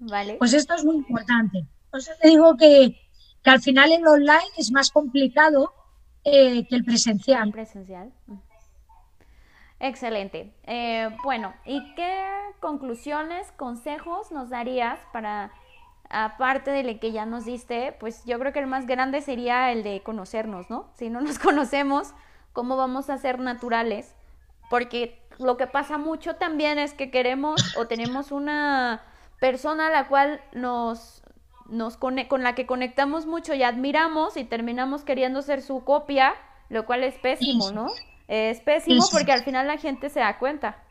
[0.00, 0.36] Vale.
[0.38, 1.66] Pues esto es muy importante.
[1.90, 3.00] Por eso te digo que,
[3.42, 5.72] que al final el online es más complicado
[6.24, 7.48] eh, que el presencial.
[7.48, 8.12] El presencial.
[9.78, 10.52] Excelente.
[10.64, 12.26] Eh, bueno, ¿y qué
[12.60, 15.52] conclusiones, consejos nos darías para,
[16.10, 19.72] aparte de lo que ya nos diste, pues yo creo que el más grande sería
[19.72, 20.90] el de conocernos, ¿no?
[20.94, 22.12] Si no nos conocemos,
[22.52, 24.14] cómo vamos a ser naturales,
[24.68, 29.02] porque lo que pasa mucho también es que queremos o tenemos una
[29.40, 31.22] persona a la cual nos,
[31.68, 36.34] nos con la que conectamos mucho y admiramos y terminamos queriendo ser su copia,
[36.68, 37.88] lo cual es pésimo, ¿no?
[38.28, 40.84] Es pésimo porque al final la gente se da cuenta.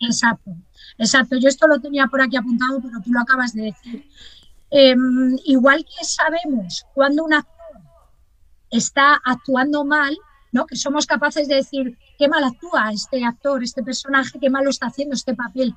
[0.00, 0.50] Exacto,
[0.96, 1.36] exacto.
[1.36, 4.08] Yo esto lo tenía por aquí apuntado, pero tú lo acabas de decir.
[4.70, 7.82] Em, igual que sabemos cuando un actor
[8.70, 10.16] está actuando mal,
[10.68, 14.86] que somos capaces de decir qué mal actúa este actor, este personaje, qué mal está
[14.86, 15.74] haciendo este papel.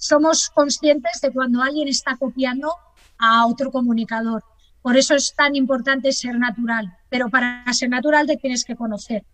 [0.00, 2.72] Somos conscientes de cuando alguien está copiando
[3.18, 4.42] a otro comunicador.
[4.80, 9.26] Por eso es tan importante ser natural, pero para ser natural te tienes que conocer.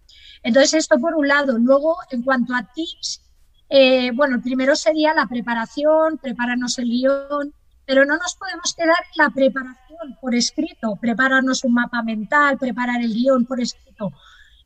[0.42, 1.56] Entonces, esto por un lado.
[1.56, 3.22] Luego, en cuanto a tips,
[3.68, 7.54] eh, bueno, el primero sería la preparación, prepararnos el guion,
[7.84, 13.00] pero no nos podemos quedar en la preparación por escrito, prepararnos un mapa mental, preparar
[13.02, 14.12] el guion por escrito.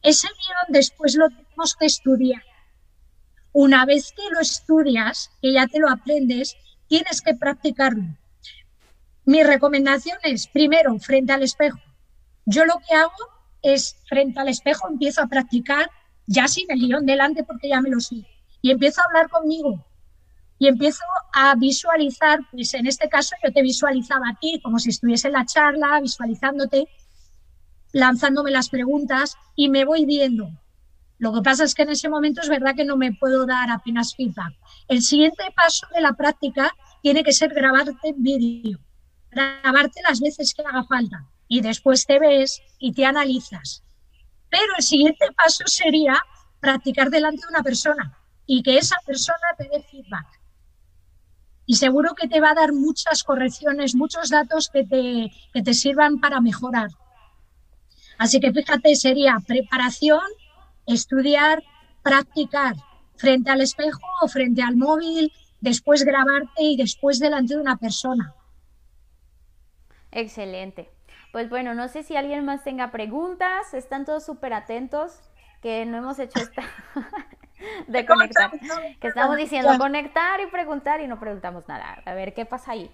[0.00, 2.42] Ese guion después lo tenemos que estudiar.
[3.52, 8.04] Una vez que lo estudias, que ya te lo aprendes, tienes que practicarlo.
[9.24, 11.78] Mi recomendación es, primero, frente al espejo.
[12.46, 13.12] Yo lo que hago
[13.62, 15.90] es, frente al espejo, empiezo a practicar,
[16.26, 18.26] ya sin el guion delante porque ya me lo sé,
[18.62, 19.84] y empiezo a hablar conmigo.
[20.58, 24.90] Y empiezo a visualizar, pues en este caso yo te visualizaba a ti como si
[24.90, 26.86] estuviese en la charla, visualizándote,
[27.92, 30.50] lanzándome las preguntas y me voy viendo.
[31.20, 33.70] Lo que pasa es que en ese momento es verdad que no me puedo dar
[33.70, 34.54] apenas feedback.
[34.88, 38.78] El siguiente paso de la práctica tiene que ser grabarte en vídeo,
[39.30, 43.84] grabarte las veces que haga falta y después te ves y te analizas.
[44.48, 46.16] Pero el siguiente paso sería
[46.58, 50.40] practicar delante de una persona y que esa persona te dé feedback.
[51.66, 55.74] Y seguro que te va a dar muchas correcciones, muchos datos que te, que te
[55.74, 56.88] sirvan para mejorar.
[58.16, 60.22] Así que fíjate, sería preparación,
[60.92, 61.62] estudiar,
[62.02, 62.74] practicar
[63.16, 68.34] frente al espejo o frente al móvil, después grabarte y después delante de una persona.
[70.10, 70.90] Excelente.
[71.32, 75.20] Pues bueno, no sé si alguien más tenga preguntas, están todos súper atentos.
[75.62, 76.62] que no hemos hecho esta
[77.86, 78.50] de conectar.
[78.98, 82.02] Que estamos diciendo conectar y preguntar y no preguntamos nada.
[82.04, 82.90] A ver, ¿qué pasa ahí?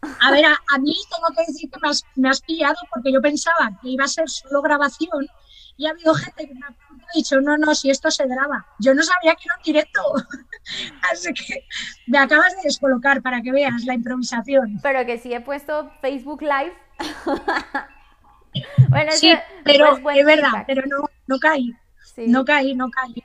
[0.00, 1.78] A ver, a, mí tengo que decir que
[2.16, 5.28] me has, pillado porque yo pensaba que iba a ser solo grabación
[5.76, 6.74] y ha habido gente que me ha
[7.14, 8.66] dicho, no, no, si esto se graba.
[8.78, 10.02] Yo no sabía que era un directo.
[11.10, 11.66] Así que
[12.06, 14.78] me acabas de descolocar para que veas la improvisación.
[14.82, 16.72] Pero que sí he puesto Facebook Live.
[18.90, 19.34] bueno, sí,
[19.64, 21.74] pero es verdad, pero no, no caí.
[22.16, 23.22] No caí, no caí.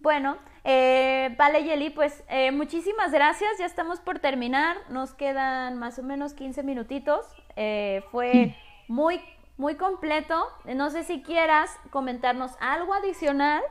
[0.00, 3.50] Bueno, eh, vale, Yeli, pues eh, muchísimas gracias.
[3.58, 4.76] Ya estamos por terminar.
[4.88, 7.26] Nos quedan más o menos 15 minutitos.
[7.56, 8.56] Eh, fue
[8.88, 9.20] muy,
[9.62, 10.34] muy completo.
[10.74, 13.62] No sé si quieras comentarnos algo adicional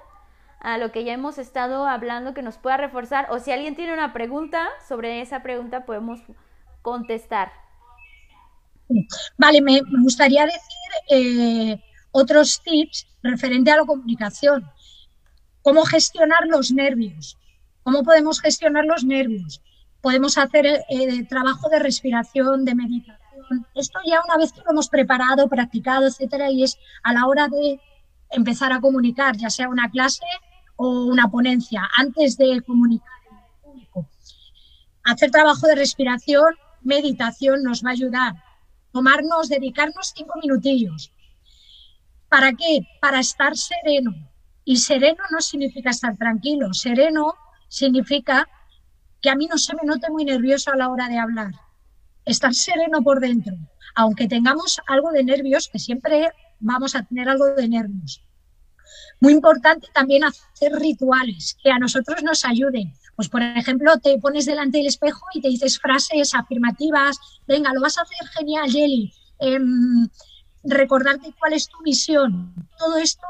[0.61, 3.93] a lo que ya hemos estado hablando que nos pueda reforzar o si alguien tiene
[3.93, 6.21] una pregunta, sobre esa pregunta podemos
[6.81, 7.51] contestar.
[9.37, 11.81] Vale, me gustaría decir
[12.11, 14.65] otros tips referente a la comunicación
[15.61, 17.37] cómo gestionar los nervios.
[17.83, 19.61] ¿Cómo podemos gestionar los nervios?
[20.01, 23.20] Podemos hacer eh, trabajo de respiración, de meditación.
[23.75, 27.47] Esto ya una vez que lo hemos preparado, practicado, etcétera, y es a la hora
[27.47, 27.79] de
[28.29, 30.25] empezar a comunicar, ya sea una clase
[30.75, 34.09] o una ponencia, antes de comunicar en público.
[35.03, 38.33] Hacer trabajo de respiración, meditación nos va a ayudar.
[38.91, 41.11] Tomarnos, dedicarnos cinco minutillos.
[42.29, 42.87] ¿Para qué?
[42.99, 44.13] Para estar sereno,
[44.63, 47.33] y sereno no significa estar tranquilo, sereno
[47.67, 48.47] significa
[49.21, 51.51] que a mí no se me note muy nervioso a la hora de hablar.
[52.25, 53.55] Estar sereno por dentro,
[53.95, 58.23] aunque tengamos algo de nervios, que siempre vamos a tener algo de nervios.
[59.19, 62.93] Muy importante también hacer rituales que a nosotros nos ayuden.
[63.15, 67.19] Pues, por ejemplo, te pones delante del espejo y te dices frases afirmativas.
[67.47, 69.13] Venga, lo vas a hacer genial, Jelly.
[69.39, 70.07] Em,
[70.63, 72.53] recordarte cuál es tu misión.
[72.77, 73.27] Todo esto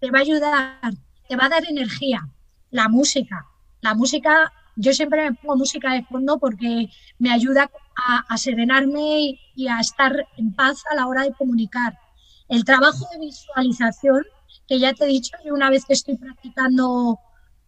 [0.00, 0.94] te va a ayudar,
[1.28, 2.28] te va a dar energía.
[2.70, 3.46] La música,
[3.80, 7.70] la música, yo siempre me pongo música de fondo porque me ayuda
[8.28, 11.98] a, serenarme y, a estar en paz a la hora de comunicar.
[12.48, 14.24] El trabajo de visualización,
[14.66, 17.18] que ya te he dicho, yo una vez que estoy practicando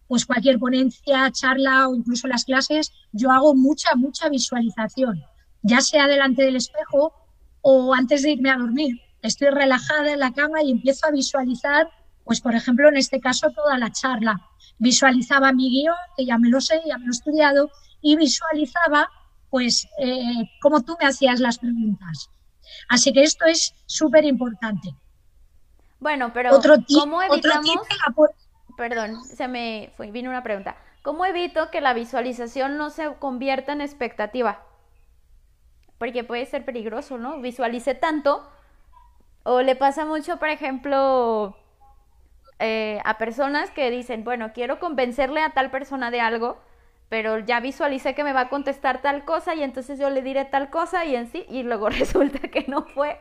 [0.07, 5.23] pues cualquier ponencia, charla o incluso las clases, yo hago mucha, mucha visualización,
[5.61, 7.13] ya sea delante del espejo
[7.61, 8.99] o antes de irme a dormir.
[9.21, 11.87] Estoy relajada en la cama y empiezo a visualizar
[12.23, 14.39] pues, por ejemplo, en este caso, toda la charla.
[14.77, 17.69] Visualizaba mi guion, que ya me lo sé, ya me lo he estudiado,
[18.01, 19.09] y visualizaba,
[19.51, 22.31] pues, eh, cómo tú me hacías las preguntas.
[22.89, 24.95] Así que esto es súper importante.
[25.99, 27.77] Bueno, pero otro ¿cómo evitamos?
[28.75, 30.75] Perdón, se me fue, vino una pregunta.
[31.03, 34.63] ¿Cómo evito que la visualización no se convierta en expectativa?
[35.99, 37.39] Porque puede ser peligroso, ¿no?
[37.41, 38.49] Visualice tanto.
[39.43, 41.55] O le pasa mucho, por ejemplo,
[42.59, 46.59] eh, a personas que dicen, bueno, quiero convencerle a tal persona de algo,
[47.11, 50.45] pero ya visualicé que me va a contestar tal cosa y entonces yo le diré
[50.45, 53.19] tal cosa y en sí, y luego resulta que no fue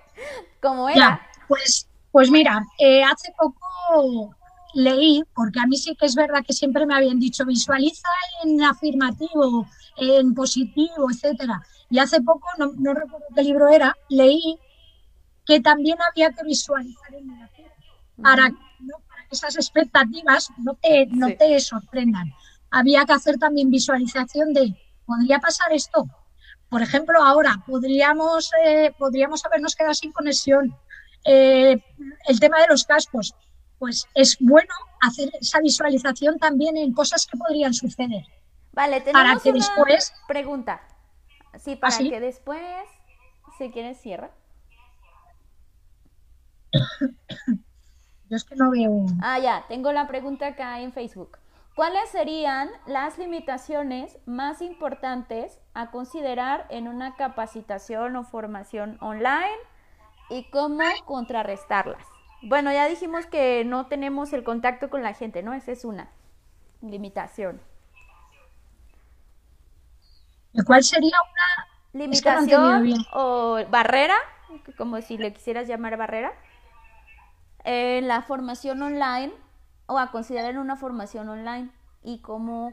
[0.62, 1.20] como era.
[1.49, 4.36] pues, pues mira, eh, hace poco
[4.74, 8.09] leí, porque a mí sí que es verdad que siempre me habían dicho visualiza
[8.45, 9.66] en afirmativo,
[9.97, 11.61] en positivo, etcétera.
[11.91, 14.57] Y hace poco, no, no recuerdo qué libro era, leí
[15.45, 17.70] que también había que visualizar en negativo
[18.22, 18.53] para
[19.32, 22.32] esas expectativas no te, no te sorprendan.
[22.71, 26.07] Había que hacer también visualización de, ¿podría pasar esto?
[26.68, 30.77] Por ejemplo, ahora podríamos, eh, podríamos habernos quedado sin conexión.
[31.25, 31.83] Eh,
[32.27, 33.35] el tema de los cascos,
[33.79, 38.25] pues es bueno hacer esa visualización también en cosas que podrían suceder.
[38.73, 40.12] Vale, tenemos para que después...
[40.29, 40.81] pregunta.
[41.59, 42.87] Sí, para ¿Ah, que después,
[43.59, 44.31] si quieres, cierra.
[48.31, 49.07] Yo es que no veo.
[49.21, 51.39] Ah, ya, tengo la pregunta acá en Facebook.
[51.75, 59.57] ¿Cuáles serían las limitaciones más importantes a considerar en una capacitación o formación online
[60.29, 62.05] y cómo contrarrestarlas?
[62.43, 65.55] Bueno, ya dijimos que no tenemos el contacto con la gente, ¿no?
[65.55, 66.11] Esa es una
[66.83, 67.61] limitación.
[70.66, 74.16] ¿Cuál sería una limitación o barrera?
[74.77, 76.33] Como si le quisieras llamar barrera
[77.64, 79.33] en la formación online
[79.91, 81.68] o a considerar una formación online
[82.05, 82.72] y cómo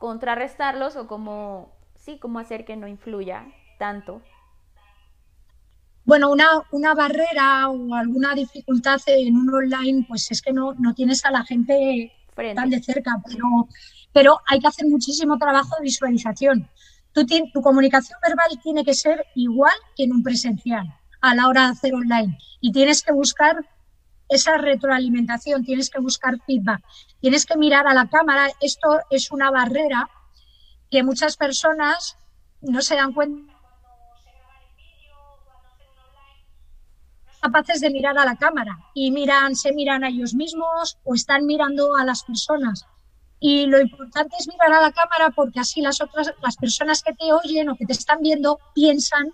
[0.00, 3.46] contrarrestarlos o cómo, sí, cómo hacer que no influya
[3.78, 4.20] tanto.
[6.04, 10.94] Bueno, una, una barrera o alguna dificultad en un online, pues es que no, no
[10.94, 12.12] tienes a la gente
[12.56, 13.68] tan de cerca, pero,
[14.12, 16.68] pero hay que hacer muchísimo trabajo de visualización.
[17.12, 21.66] Tu, tu comunicación verbal tiene que ser igual que en un presencial a la hora
[21.66, 23.64] de hacer online y tienes que buscar
[24.34, 26.82] esa retroalimentación, tienes que buscar feedback,
[27.20, 28.48] tienes que mirar a la cámara.
[28.60, 30.08] Esto es una barrera
[30.90, 32.16] que muchas personas
[32.60, 33.52] no se dan cuenta
[37.42, 41.44] capaces de mirar a la cámara y miran, se miran a ellos mismos o están
[41.44, 42.86] mirando a las personas.
[43.40, 47.12] Y lo importante es mirar a la cámara porque así las otras, las personas que
[47.12, 49.32] te oyen o que te están viendo piensan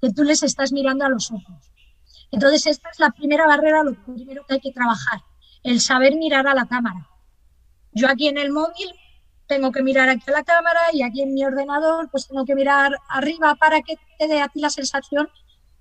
[0.00, 1.71] que tú les estás mirando a los ojos.
[2.32, 5.20] Entonces, esta es la primera barrera, lo primero que hay que trabajar,
[5.62, 7.06] el saber mirar a la cámara.
[7.92, 8.90] Yo aquí en el móvil
[9.46, 12.54] tengo que mirar aquí a la cámara y aquí en mi ordenador pues tengo que
[12.54, 15.28] mirar arriba para que te dé a la sensación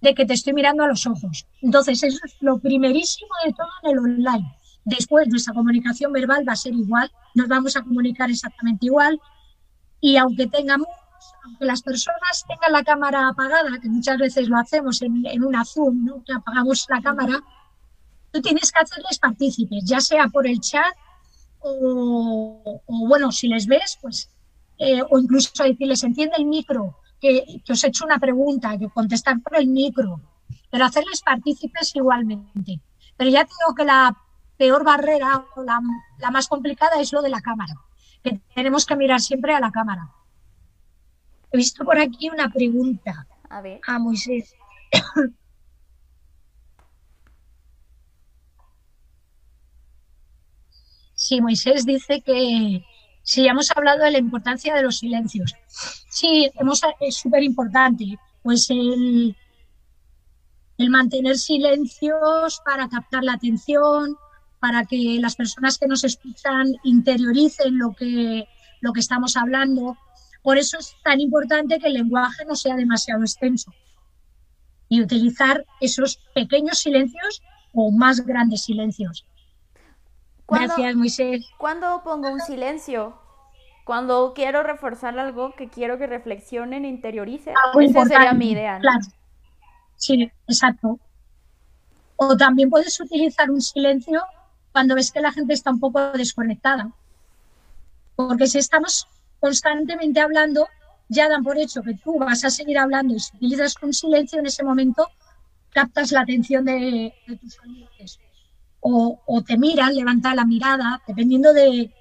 [0.02, 1.47] de que te estoy mirando a los ojos.
[1.62, 4.58] Entonces, eso es lo primerísimo de todo en el online.
[4.84, 9.22] Después, nuestra comunicación verbal va a ser igual, nos vamos a comunicar exactamente igual
[10.02, 10.88] y aunque tengamos,
[11.44, 15.66] aunque las personas tengan la cámara apagada, que muchas veces lo hacemos en, en una
[15.66, 16.24] Zoom, ¿no?
[16.24, 17.42] que apagamos la cámara,
[18.32, 20.94] tú tienes que hacerles partícipes, ya sea por el chat
[21.62, 24.30] o, bueno, si les ves, pues,
[24.78, 29.39] eh, o incluso decirles, entiende el micro, que, os he hecho una pregunta, que contestar
[29.42, 30.20] por el micro,
[30.70, 32.82] pero hacerles partícipes igualmente.
[33.16, 34.18] Pero ya tengo que la
[34.58, 35.80] peor barrera o la,
[36.32, 37.76] más complicada es lo de la cámara,
[38.24, 40.10] que tenemos que mirar siempre a la cámara.
[41.52, 43.80] He visto por aquí una pregunta a, ver.
[43.88, 44.56] a Moisés.
[51.14, 52.84] Sí, Moisés dice que,
[53.24, 55.56] Sí, hemos hablado de la importancia de los silencios.
[56.10, 58.18] Sí, hemos, es súper importante.
[58.41, 59.36] Pues el,
[60.78, 64.18] el mantener silencios para captar la atención,
[64.60, 68.47] para que las personas que nos escuchan interioricen lo que,
[68.82, 69.97] lo que estamos hablando.
[70.42, 73.72] Por eso es tan importante que el lenguaje no sea demasiado extenso
[74.89, 77.42] y utilizar esos pequeños silencios
[77.74, 79.26] o más grandes silencios.
[80.48, 81.46] Gracias, Moisés.
[81.58, 83.18] ¿Cuándo pongo un silencio?
[83.86, 87.54] Cuando quiero reforzar algo que quiero que reflexionen, interioricen.
[87.80, 88.80] Esa sería mi idea.
[88.80, 89.00] Claro.
[89.96, 91.00] Sí, exacto.
[92.18, 94.22] O también puedes utilizar un silencio
[94.72, 96.92] cuando ves que la gente está un poco desconectada.
[98.16, 99.08] Porque si estamos
[99.42, 100.68] constantemente hablando,
[101.10, 104.39] ya dan por hecho que tú vas a seguir hablando y si utilizas un silencio
[104.39, 105.10] en ese momento,
[105.72, 107.60] captas la atención de, tus
[108.80, 111.92] o, te miran, levanta la mirada, dependiendo de,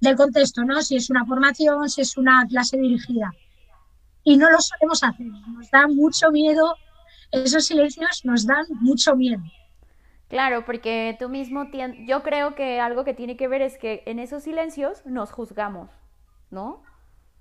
[0.00, 0.80] del contexto, ¿no?
[0.82, 3.32] Si es una formación, si es una clase dirigida.
[4.24, 6.76] Y no lo solemos hacer, nos da mucho miedo,
[7.32, 9.42] esos silencios nos dan mucho miedo.
[10.28, 11.66] Claro, porque tú mismo,
[12.06, 15.90] yo creo que algo que tiene que ver es que en esos silencios nos juzgamos,
[16.52, 16.82] ¿no?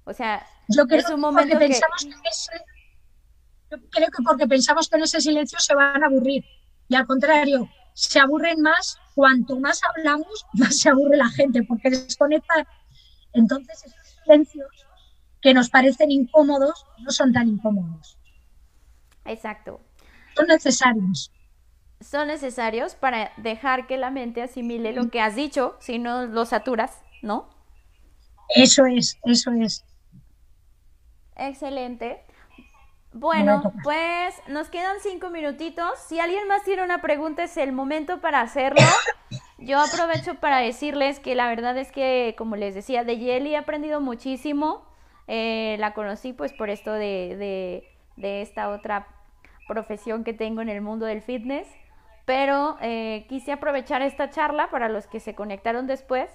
[0.05, 1.67] O sea, yo creo es un momento que...
[1.67, 2.11] Pensamos que
[3.69, 6.43] yo creo que porque pensamos que en ese silencio se van a aburrir.
[6.89, 11.89] Y al contrario, se aburren más, cuanto más hablamos, más se aburre la gente, porque
[11.89, 12.67] desconecta.
[13.33, 14.67] Entonces, esos silencios
[15.41, 18.17] que nos parecen incómodos no son tan incómodos.
[19.25, 19.79] Exacto.
[20.35, 21.31] Son necesarios.
[21.99, 26.45] Son necesarios para dejar que la mente asimile lo que has dicho, si no lo
[26.45, 27.60] saturas, ¿no?
[28.55, 29.85] Eso es, eso es.
[31.35, 32.21] Excelente.
[33.13, 35.99] Bueno, pues nos quedan cinco minutitos.
[36.07, 38.81] Si alguien más tiene una pregunta, es el momento para hacerlo.
[39.57, 43.57] Yo aprovecho para decirles que la verdad es que, como les decía, de Yeli he
[43.57, 44.85] aprendido muchísimo.
[45.27, 47.83] Eh, la conocí pues por esto de, de,
[48.15, 49.07] de, esta otra
[49.67, 51.67] profesión que tengo en el mundo del fitness.
[52.25, 56.29] Pero eh, quise aprovechar esta charla para los que se conectaron después,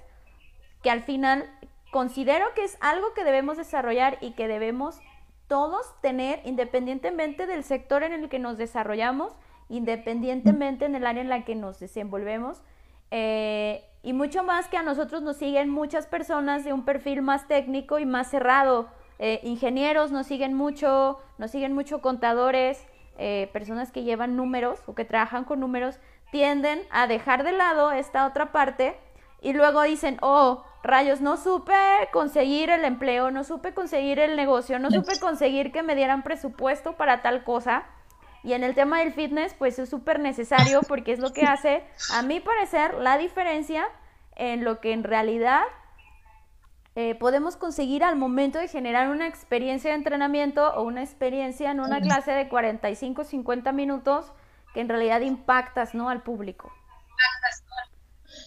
[0.82, 1.50] que al final
[1.96, 5.00] considero que es algo que debemos desarrollar y que debemos
[5.46, 9.32] todos tener, independientemente del sector en el que nos desarrollamos,
[9.70, 12.60] independientemente en el área en la que nos desenvolvemos,
[13.10, 17.48] eh, y mucho más que a nosotros nos siguen muchas personas de un perfil más
[17.48, 18.88] técnico y más cerrado.
[19.18, 22.86] Eh, ingenieros nos siguen mucho, nos siguen mucho contadores,
[23.16, 25.98] eh, personas que llevan números o que trabajan con números,
[26.30, 28.98] tienden a dejar de lado esta otra parte
[29.40, 31.74] y luego dicen, oh, rayos, no supe
[32.12, 36.96] conseguir el empleo, no supe conseguir el negocio, no supe conseguir que me dieran presupuesto
[36.96, 37.84] para tal cosa.
[38.42, 41.84] Y en el tema del fitness, pues es súper necesario porque es lo que hace,
[42.12, 43.86] a mi parecer, la diferencia
[44.36, 45.62] en lo que en realidad
[46.94, 51.80] eh, podemos conseguir al momento de generar una experiencia de entrenamiento o una experiencia en
[51.80, 54.32] una clase de 45, 50 minutos
[54.72, 56.08] que en realidad impactas ¿no?
[56.08, 56.72] al público.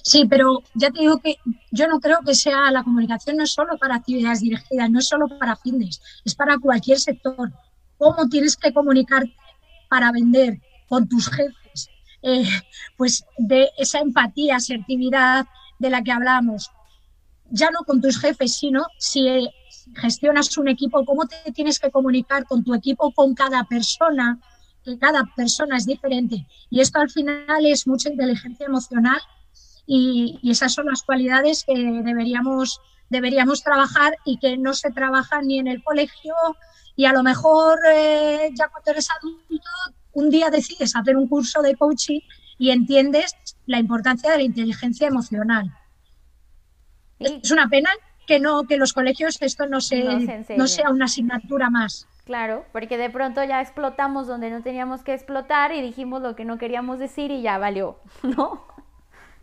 [0.09, 1.35] Sí, pero ya te digo que
[1.69, 5.07] yo no creo que sea la comunicación no es solo para actividades dirigidas, no es
[5.07, 7.51] solo para fitness, es para cualquier sector.
[7.99, 9.23] ¿Cómo tienes que comunicar
[9.87, 11.59] para vender con tus jefes?
[12.21, 12.49] eh,
[12.97, 15.45] pues de esa empatía, asertividad
[15.77, 16.71] de la que hablamos,
[17.51, 19.47] ya no con tus jefes, sino si
[19.95, 24.39] gestionas un equipo, cómo te tienes que comunicar con tu equipo, con cada persona,
[24.83, 26.47] que cada persona es diferente.
[26.71, 29.19] Y esto al final es mucha inteligencia emocional
[29.85, 35.59] y, esas son las cualidades que deberíamos, deberíamos trabajar y que no se trabajan ni
[35.59, 36.35] en el colegio
[36.95, 39.69] y a lo mejor eh, ya cuando eres adulto
[40.13, 42.19] un día decides hacer un curso de coaching
[42.57, 45.71] y entiendes la importancia de la inteligencia emocional.
[47.19, 47.89] Es una pena
[48.27, 52.07] que no que los colegios esto no se, no sea una asignatura más.
[52.25, 56.45] Claro, porque de pronto ya explotamos donde no teníamos que explotar y dijimos lo que
[56.45, 58.67] no queríamos decir y ya valió, ¿no?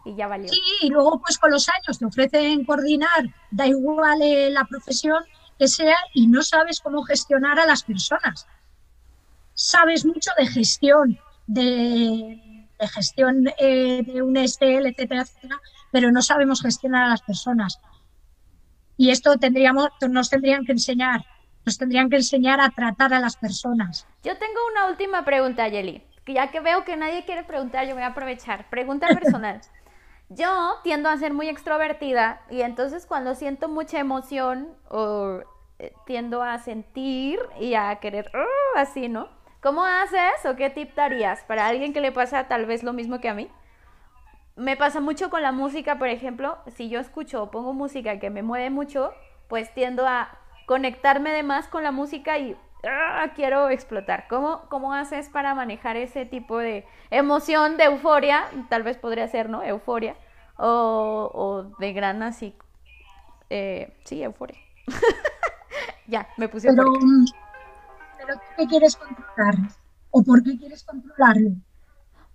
[0.06, 0.48] Y ya valió.
[0.48, 5.24] Sí, y luego pues con los años te ofrecen coordinar, da igual eh, la profesión
[5.58, 8.46] que sea y no sabes cómo gestionar a las personas.
[9.54, 16.62] Sabes mucho de gestión, de, gestión eh, de un STL, etcétera, etcétera, pero no sabemos
[16.62, 17.80] gestionar a las personas.
[18.96, 21.24] Y esto tendríamos, nos tendrían que enseñar,
[21.64, 24.06] nos tendrían que enseñar a tratar a las personas.
[24.22, 26.04] Yo tengo una última pregunta, Yeli.
[26.26, 28.68] Ya que veo que nadie quiere preguntar, yo voy a aprovechar.
[28.70, 29.60] Pregunta personal.
[30.28, 35.40] yo tiendo a ser muy extrovertida y entonces cuando siento mucha emoción o
[35.78, 39.28] eh, tiendo a sentir y a querer uh, así, ¿no?
[39.60, 43.20] ¿Cómo haces o qué tip darías para alguien que le pasa tal vez lo mismo
[43.20, 43.50] que a mí?
[44.56, 48.30] me pasa mucho con la música, por ejemplo, si yo escucho o pongo música que
[48.30, 49.12] me mueve mucho,
[49.48, 53.32] pues tiendo a conectarme de más con la música y ¡ah!
[53.34, 54.26] quiero explotar.
[54.28, 58.44] ¿Cómo, ¿Cómo haces para manejar ese tipo de emoción, de euforia?
[58.68, 59.62] Tal vez podría ser, ¿no?
[59.62, 60.16] Euforia.
[60.58, 62.54] O, o de gran así.
[63.50, 64.58] Eh, sí, euforia.
[66.06, 66.68] ya, me puse.
[66.68, 66.84] Pero,
[68.18, 69.54] pero ¿qué quieres controlar?
[70.10, 71.50] ¿O por qué quieres controlarlo?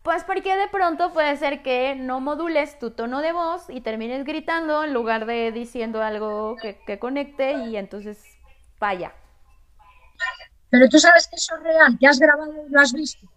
[0.03, 4.25] Pues porque de pronto puede ser que no modules tu tono de voz y termines
[4.25, 8.23] gritando en lugar de diciendo algo que, conecte y entonces
[8.79, 9.13] vaya.
[10.71, 13.27] Pero tú sabes que eso es real, que has grabado y lo has visto.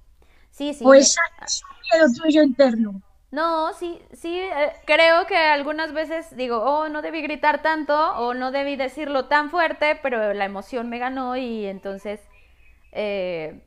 [0.51, 0.85] Sí, sí.
[0.87, 3.03] O es un miedo tuyo interno.
[3.32, 8.32] No, sí, sí, eh, creo que algunas veces digo, oh, no debí gritar tanto o
[8.32, 12.20] no debí decirlo tan fuerte, pero la emoción me ganó y entonces
[12.93, 13.61] eh,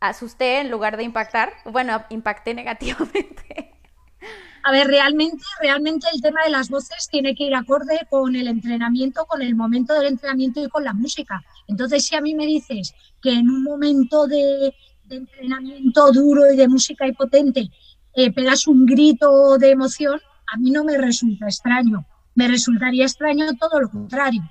[0.00, 1.52] asusté en lugar de impactar.
[1.66, 3.74] Bueno, impacté negativamente.
[4.64, 8.48] A ver, realmente, realmente el tema de las voces tiene que ir acorde con el
[8.48, 11.42] entrenamiento, con el momento del entrenamiento y con la música.
[11.68, 14.74] Entonces, si a mí me dices que en un momento de,
[15.08, 17.70] entrenamiento duro y de música y potente
[18.14, 20.20] eh, pegas un grito de emoción,
[20.52, 22.06] a mí no me resulta extraño.
[22.34, 24.42] Me resultaría extraño todo lo contrario.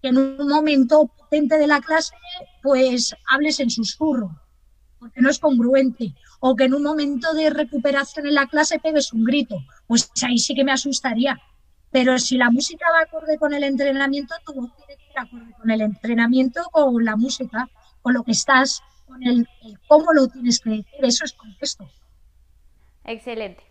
[0.00, 2.14] Que en un momento potente de la clase,
[2.62, 4.42] pues hables en susurro
[5.02, 9.12] porque no es congruente, o que en un momento de recuperación en la clase pegues
[9.12, 9.56] un grito,
[9.88, 11.36] pues ahí sí que me asustaría.
[11.90, 14.81] Pero si la música va acorde con el entrenamiento, que ir
[15.18, 17.68] acorde con el entrenamiento, con la música,
[18.02, 19.48] con lo que estás, con el,
[19.88, 21.88] cómo lo tienes que decir, eso es contexto.
[23.04, 23.62] Excelente.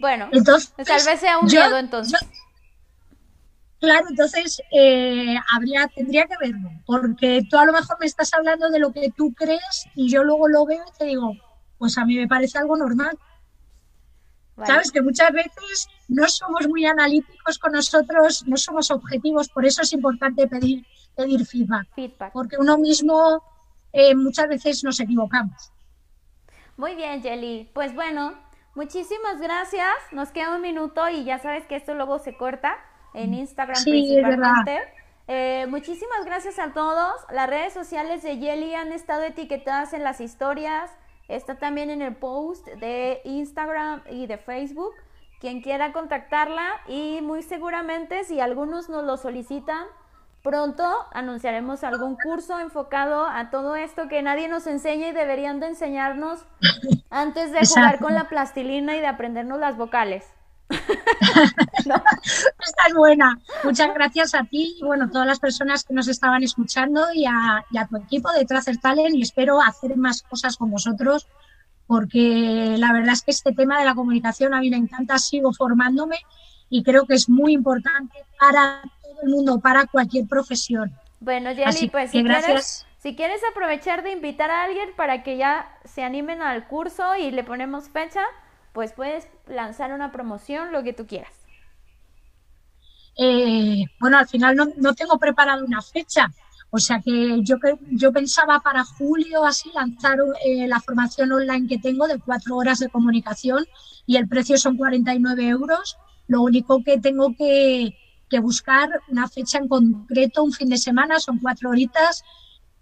[0.00, 2.20] Bueno, entonces, tal vez sea un miedo entonces.
[3.80, 8.70] Claro, entonces eh, habría, tendría que verlo, porque tú a lo mejor me estás hablando
[8.70, 11.32] de lo que tú crees y yo luego lo veo y te digo,
[11.78, 13.16] pues a mí me parece algo normal.
[14.66, 19.82] Sabes que muchas veces no somos muy analíticos con nosotros, no somos objetivos, por eso
[19.82, 20.84] es importante pedir,
[21.16, 21.86] pedir feedback,
[22.32, 23.42] porque uno mismo
[23.92, 25.72] eh, muchas veces nos equivocamos.
[26.76, 27.70] Muy bien, Jelly.
[27.72, 28.34] Pues bueno,
[28.74, 29.94] muchísimas gracias.
[30.12, 32.76] Nos queda un minuto y ya sabes que esto luego se corta
[33.14, 34.78] en Instagram principalmente.
[35.26, 37.12] Eh, muchísimas gracias a todos.
[37.30, 40.90] Las redes sociales de Yeli han estado etiquetadas en las historias.
[41.28, 44.94] Está también en el post de Instagram y de Facebook.
[45.40, 49.86] Quien quiera contactarla y muy seguramente si algunos nos lo solicitan,
[50.42, 55.68] pronto anunciaremos algún curso enfocado a todo esto que nadie nos enseña y deberían de
[55.68, 56.44] enseñarnos
[57.10, 60.26] antes de jugar con la plastilina y de aprendernos las vocales.
[61.78, 63.38] Esta es buena.
[63.64, 67.64] Muchas gracias a ti y bueno, todas las personas que nos estaban escuchando y a,
[67.88, 71.26] tu equipo de Tracer Talent y espero hacer más cosas con vosotros
[71.86, 75.52] porque la verdad es que este tema de la comunicación a mí me encanta, sigo
[75.54, 76.18] formándome
[76.68, 80.92] y creo que es muy importante para todo el mundo, para cualquier profesión.
[81.20, 85.66] Bueno, Jenny, pues si quieres, si quieres aprovechar de invitar a alguien para que ya
[85.84, 88.22] se animen al curso y le ponemos fecha,
[88.78, 91.32] pues puedes lanzar una promoción, lo que tú quieras.
[93.16, 96.28] Eh, bueno, al final no, tengo preparado una fecha,
[96.70, 97.56] O sea que yo,
[97.90, 102.78] yo pensaba para julio así lanzar eh, la formación online que tengo de cuatro horas
[102.78, 103.66] de comunicación
[104.06, 105.98] y el precio son 49 euros.
[106.28, 107.98] Lo único que tengo que,
[108.30, 112.22] que buscar una fecha en concreto, un fin de semana, son cuatro horitas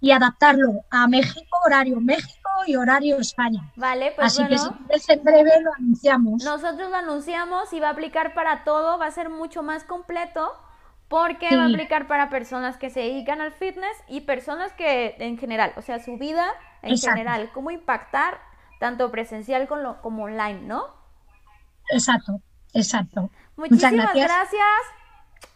[0.02, 3.70] y adaptarlo a México, horario México y horario España.
[3.76, 6.44] Vale, pues Así que si en breve lo anunciamos.
[6.44, 10.52] Nosotros lo anunciamos y va a aplicar para todo, va a ser mucho más completo
[11.08, 15.38] porque va a aplicar para personas que se dedican al fitness y personas que en
[15.38, 16.46] general, o sea, su vida
[16.82, 18.40] en general, cómo impactar
[18.80, 20.86] tanto presencial como, como online, ¿no?
[21.90, 22.40] Exacto,
[22.74, 23.30] exacto.
[23.56, 24.62] Muchísimas gracias.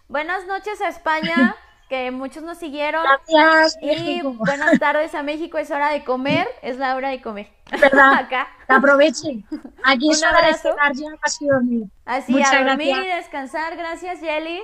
[0.09, 1.57] Buenas noches a España,
[1.91, 3.03] que muchos nos siguieron.
[3.29, 3.77] Gracias.
[3.83, 7.49] Y buenas tardes a México, es hora de comer, es la hora de comer.
[7.79, 8.15] ¿Verdad?
[8.19, 8.49] Acá.
[8.69, 9.45] Aprovechen.
[9.85, 11.89] Aquí es hora de cenar, ya casi dormir.
[12.05, 13.77] Así, a dormir y descansar.
[13.77, 14.61] Gracias, Jelly.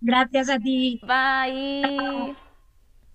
[0.00, 1.00] Gracias a ti.
[1.02, 2.36] Bye.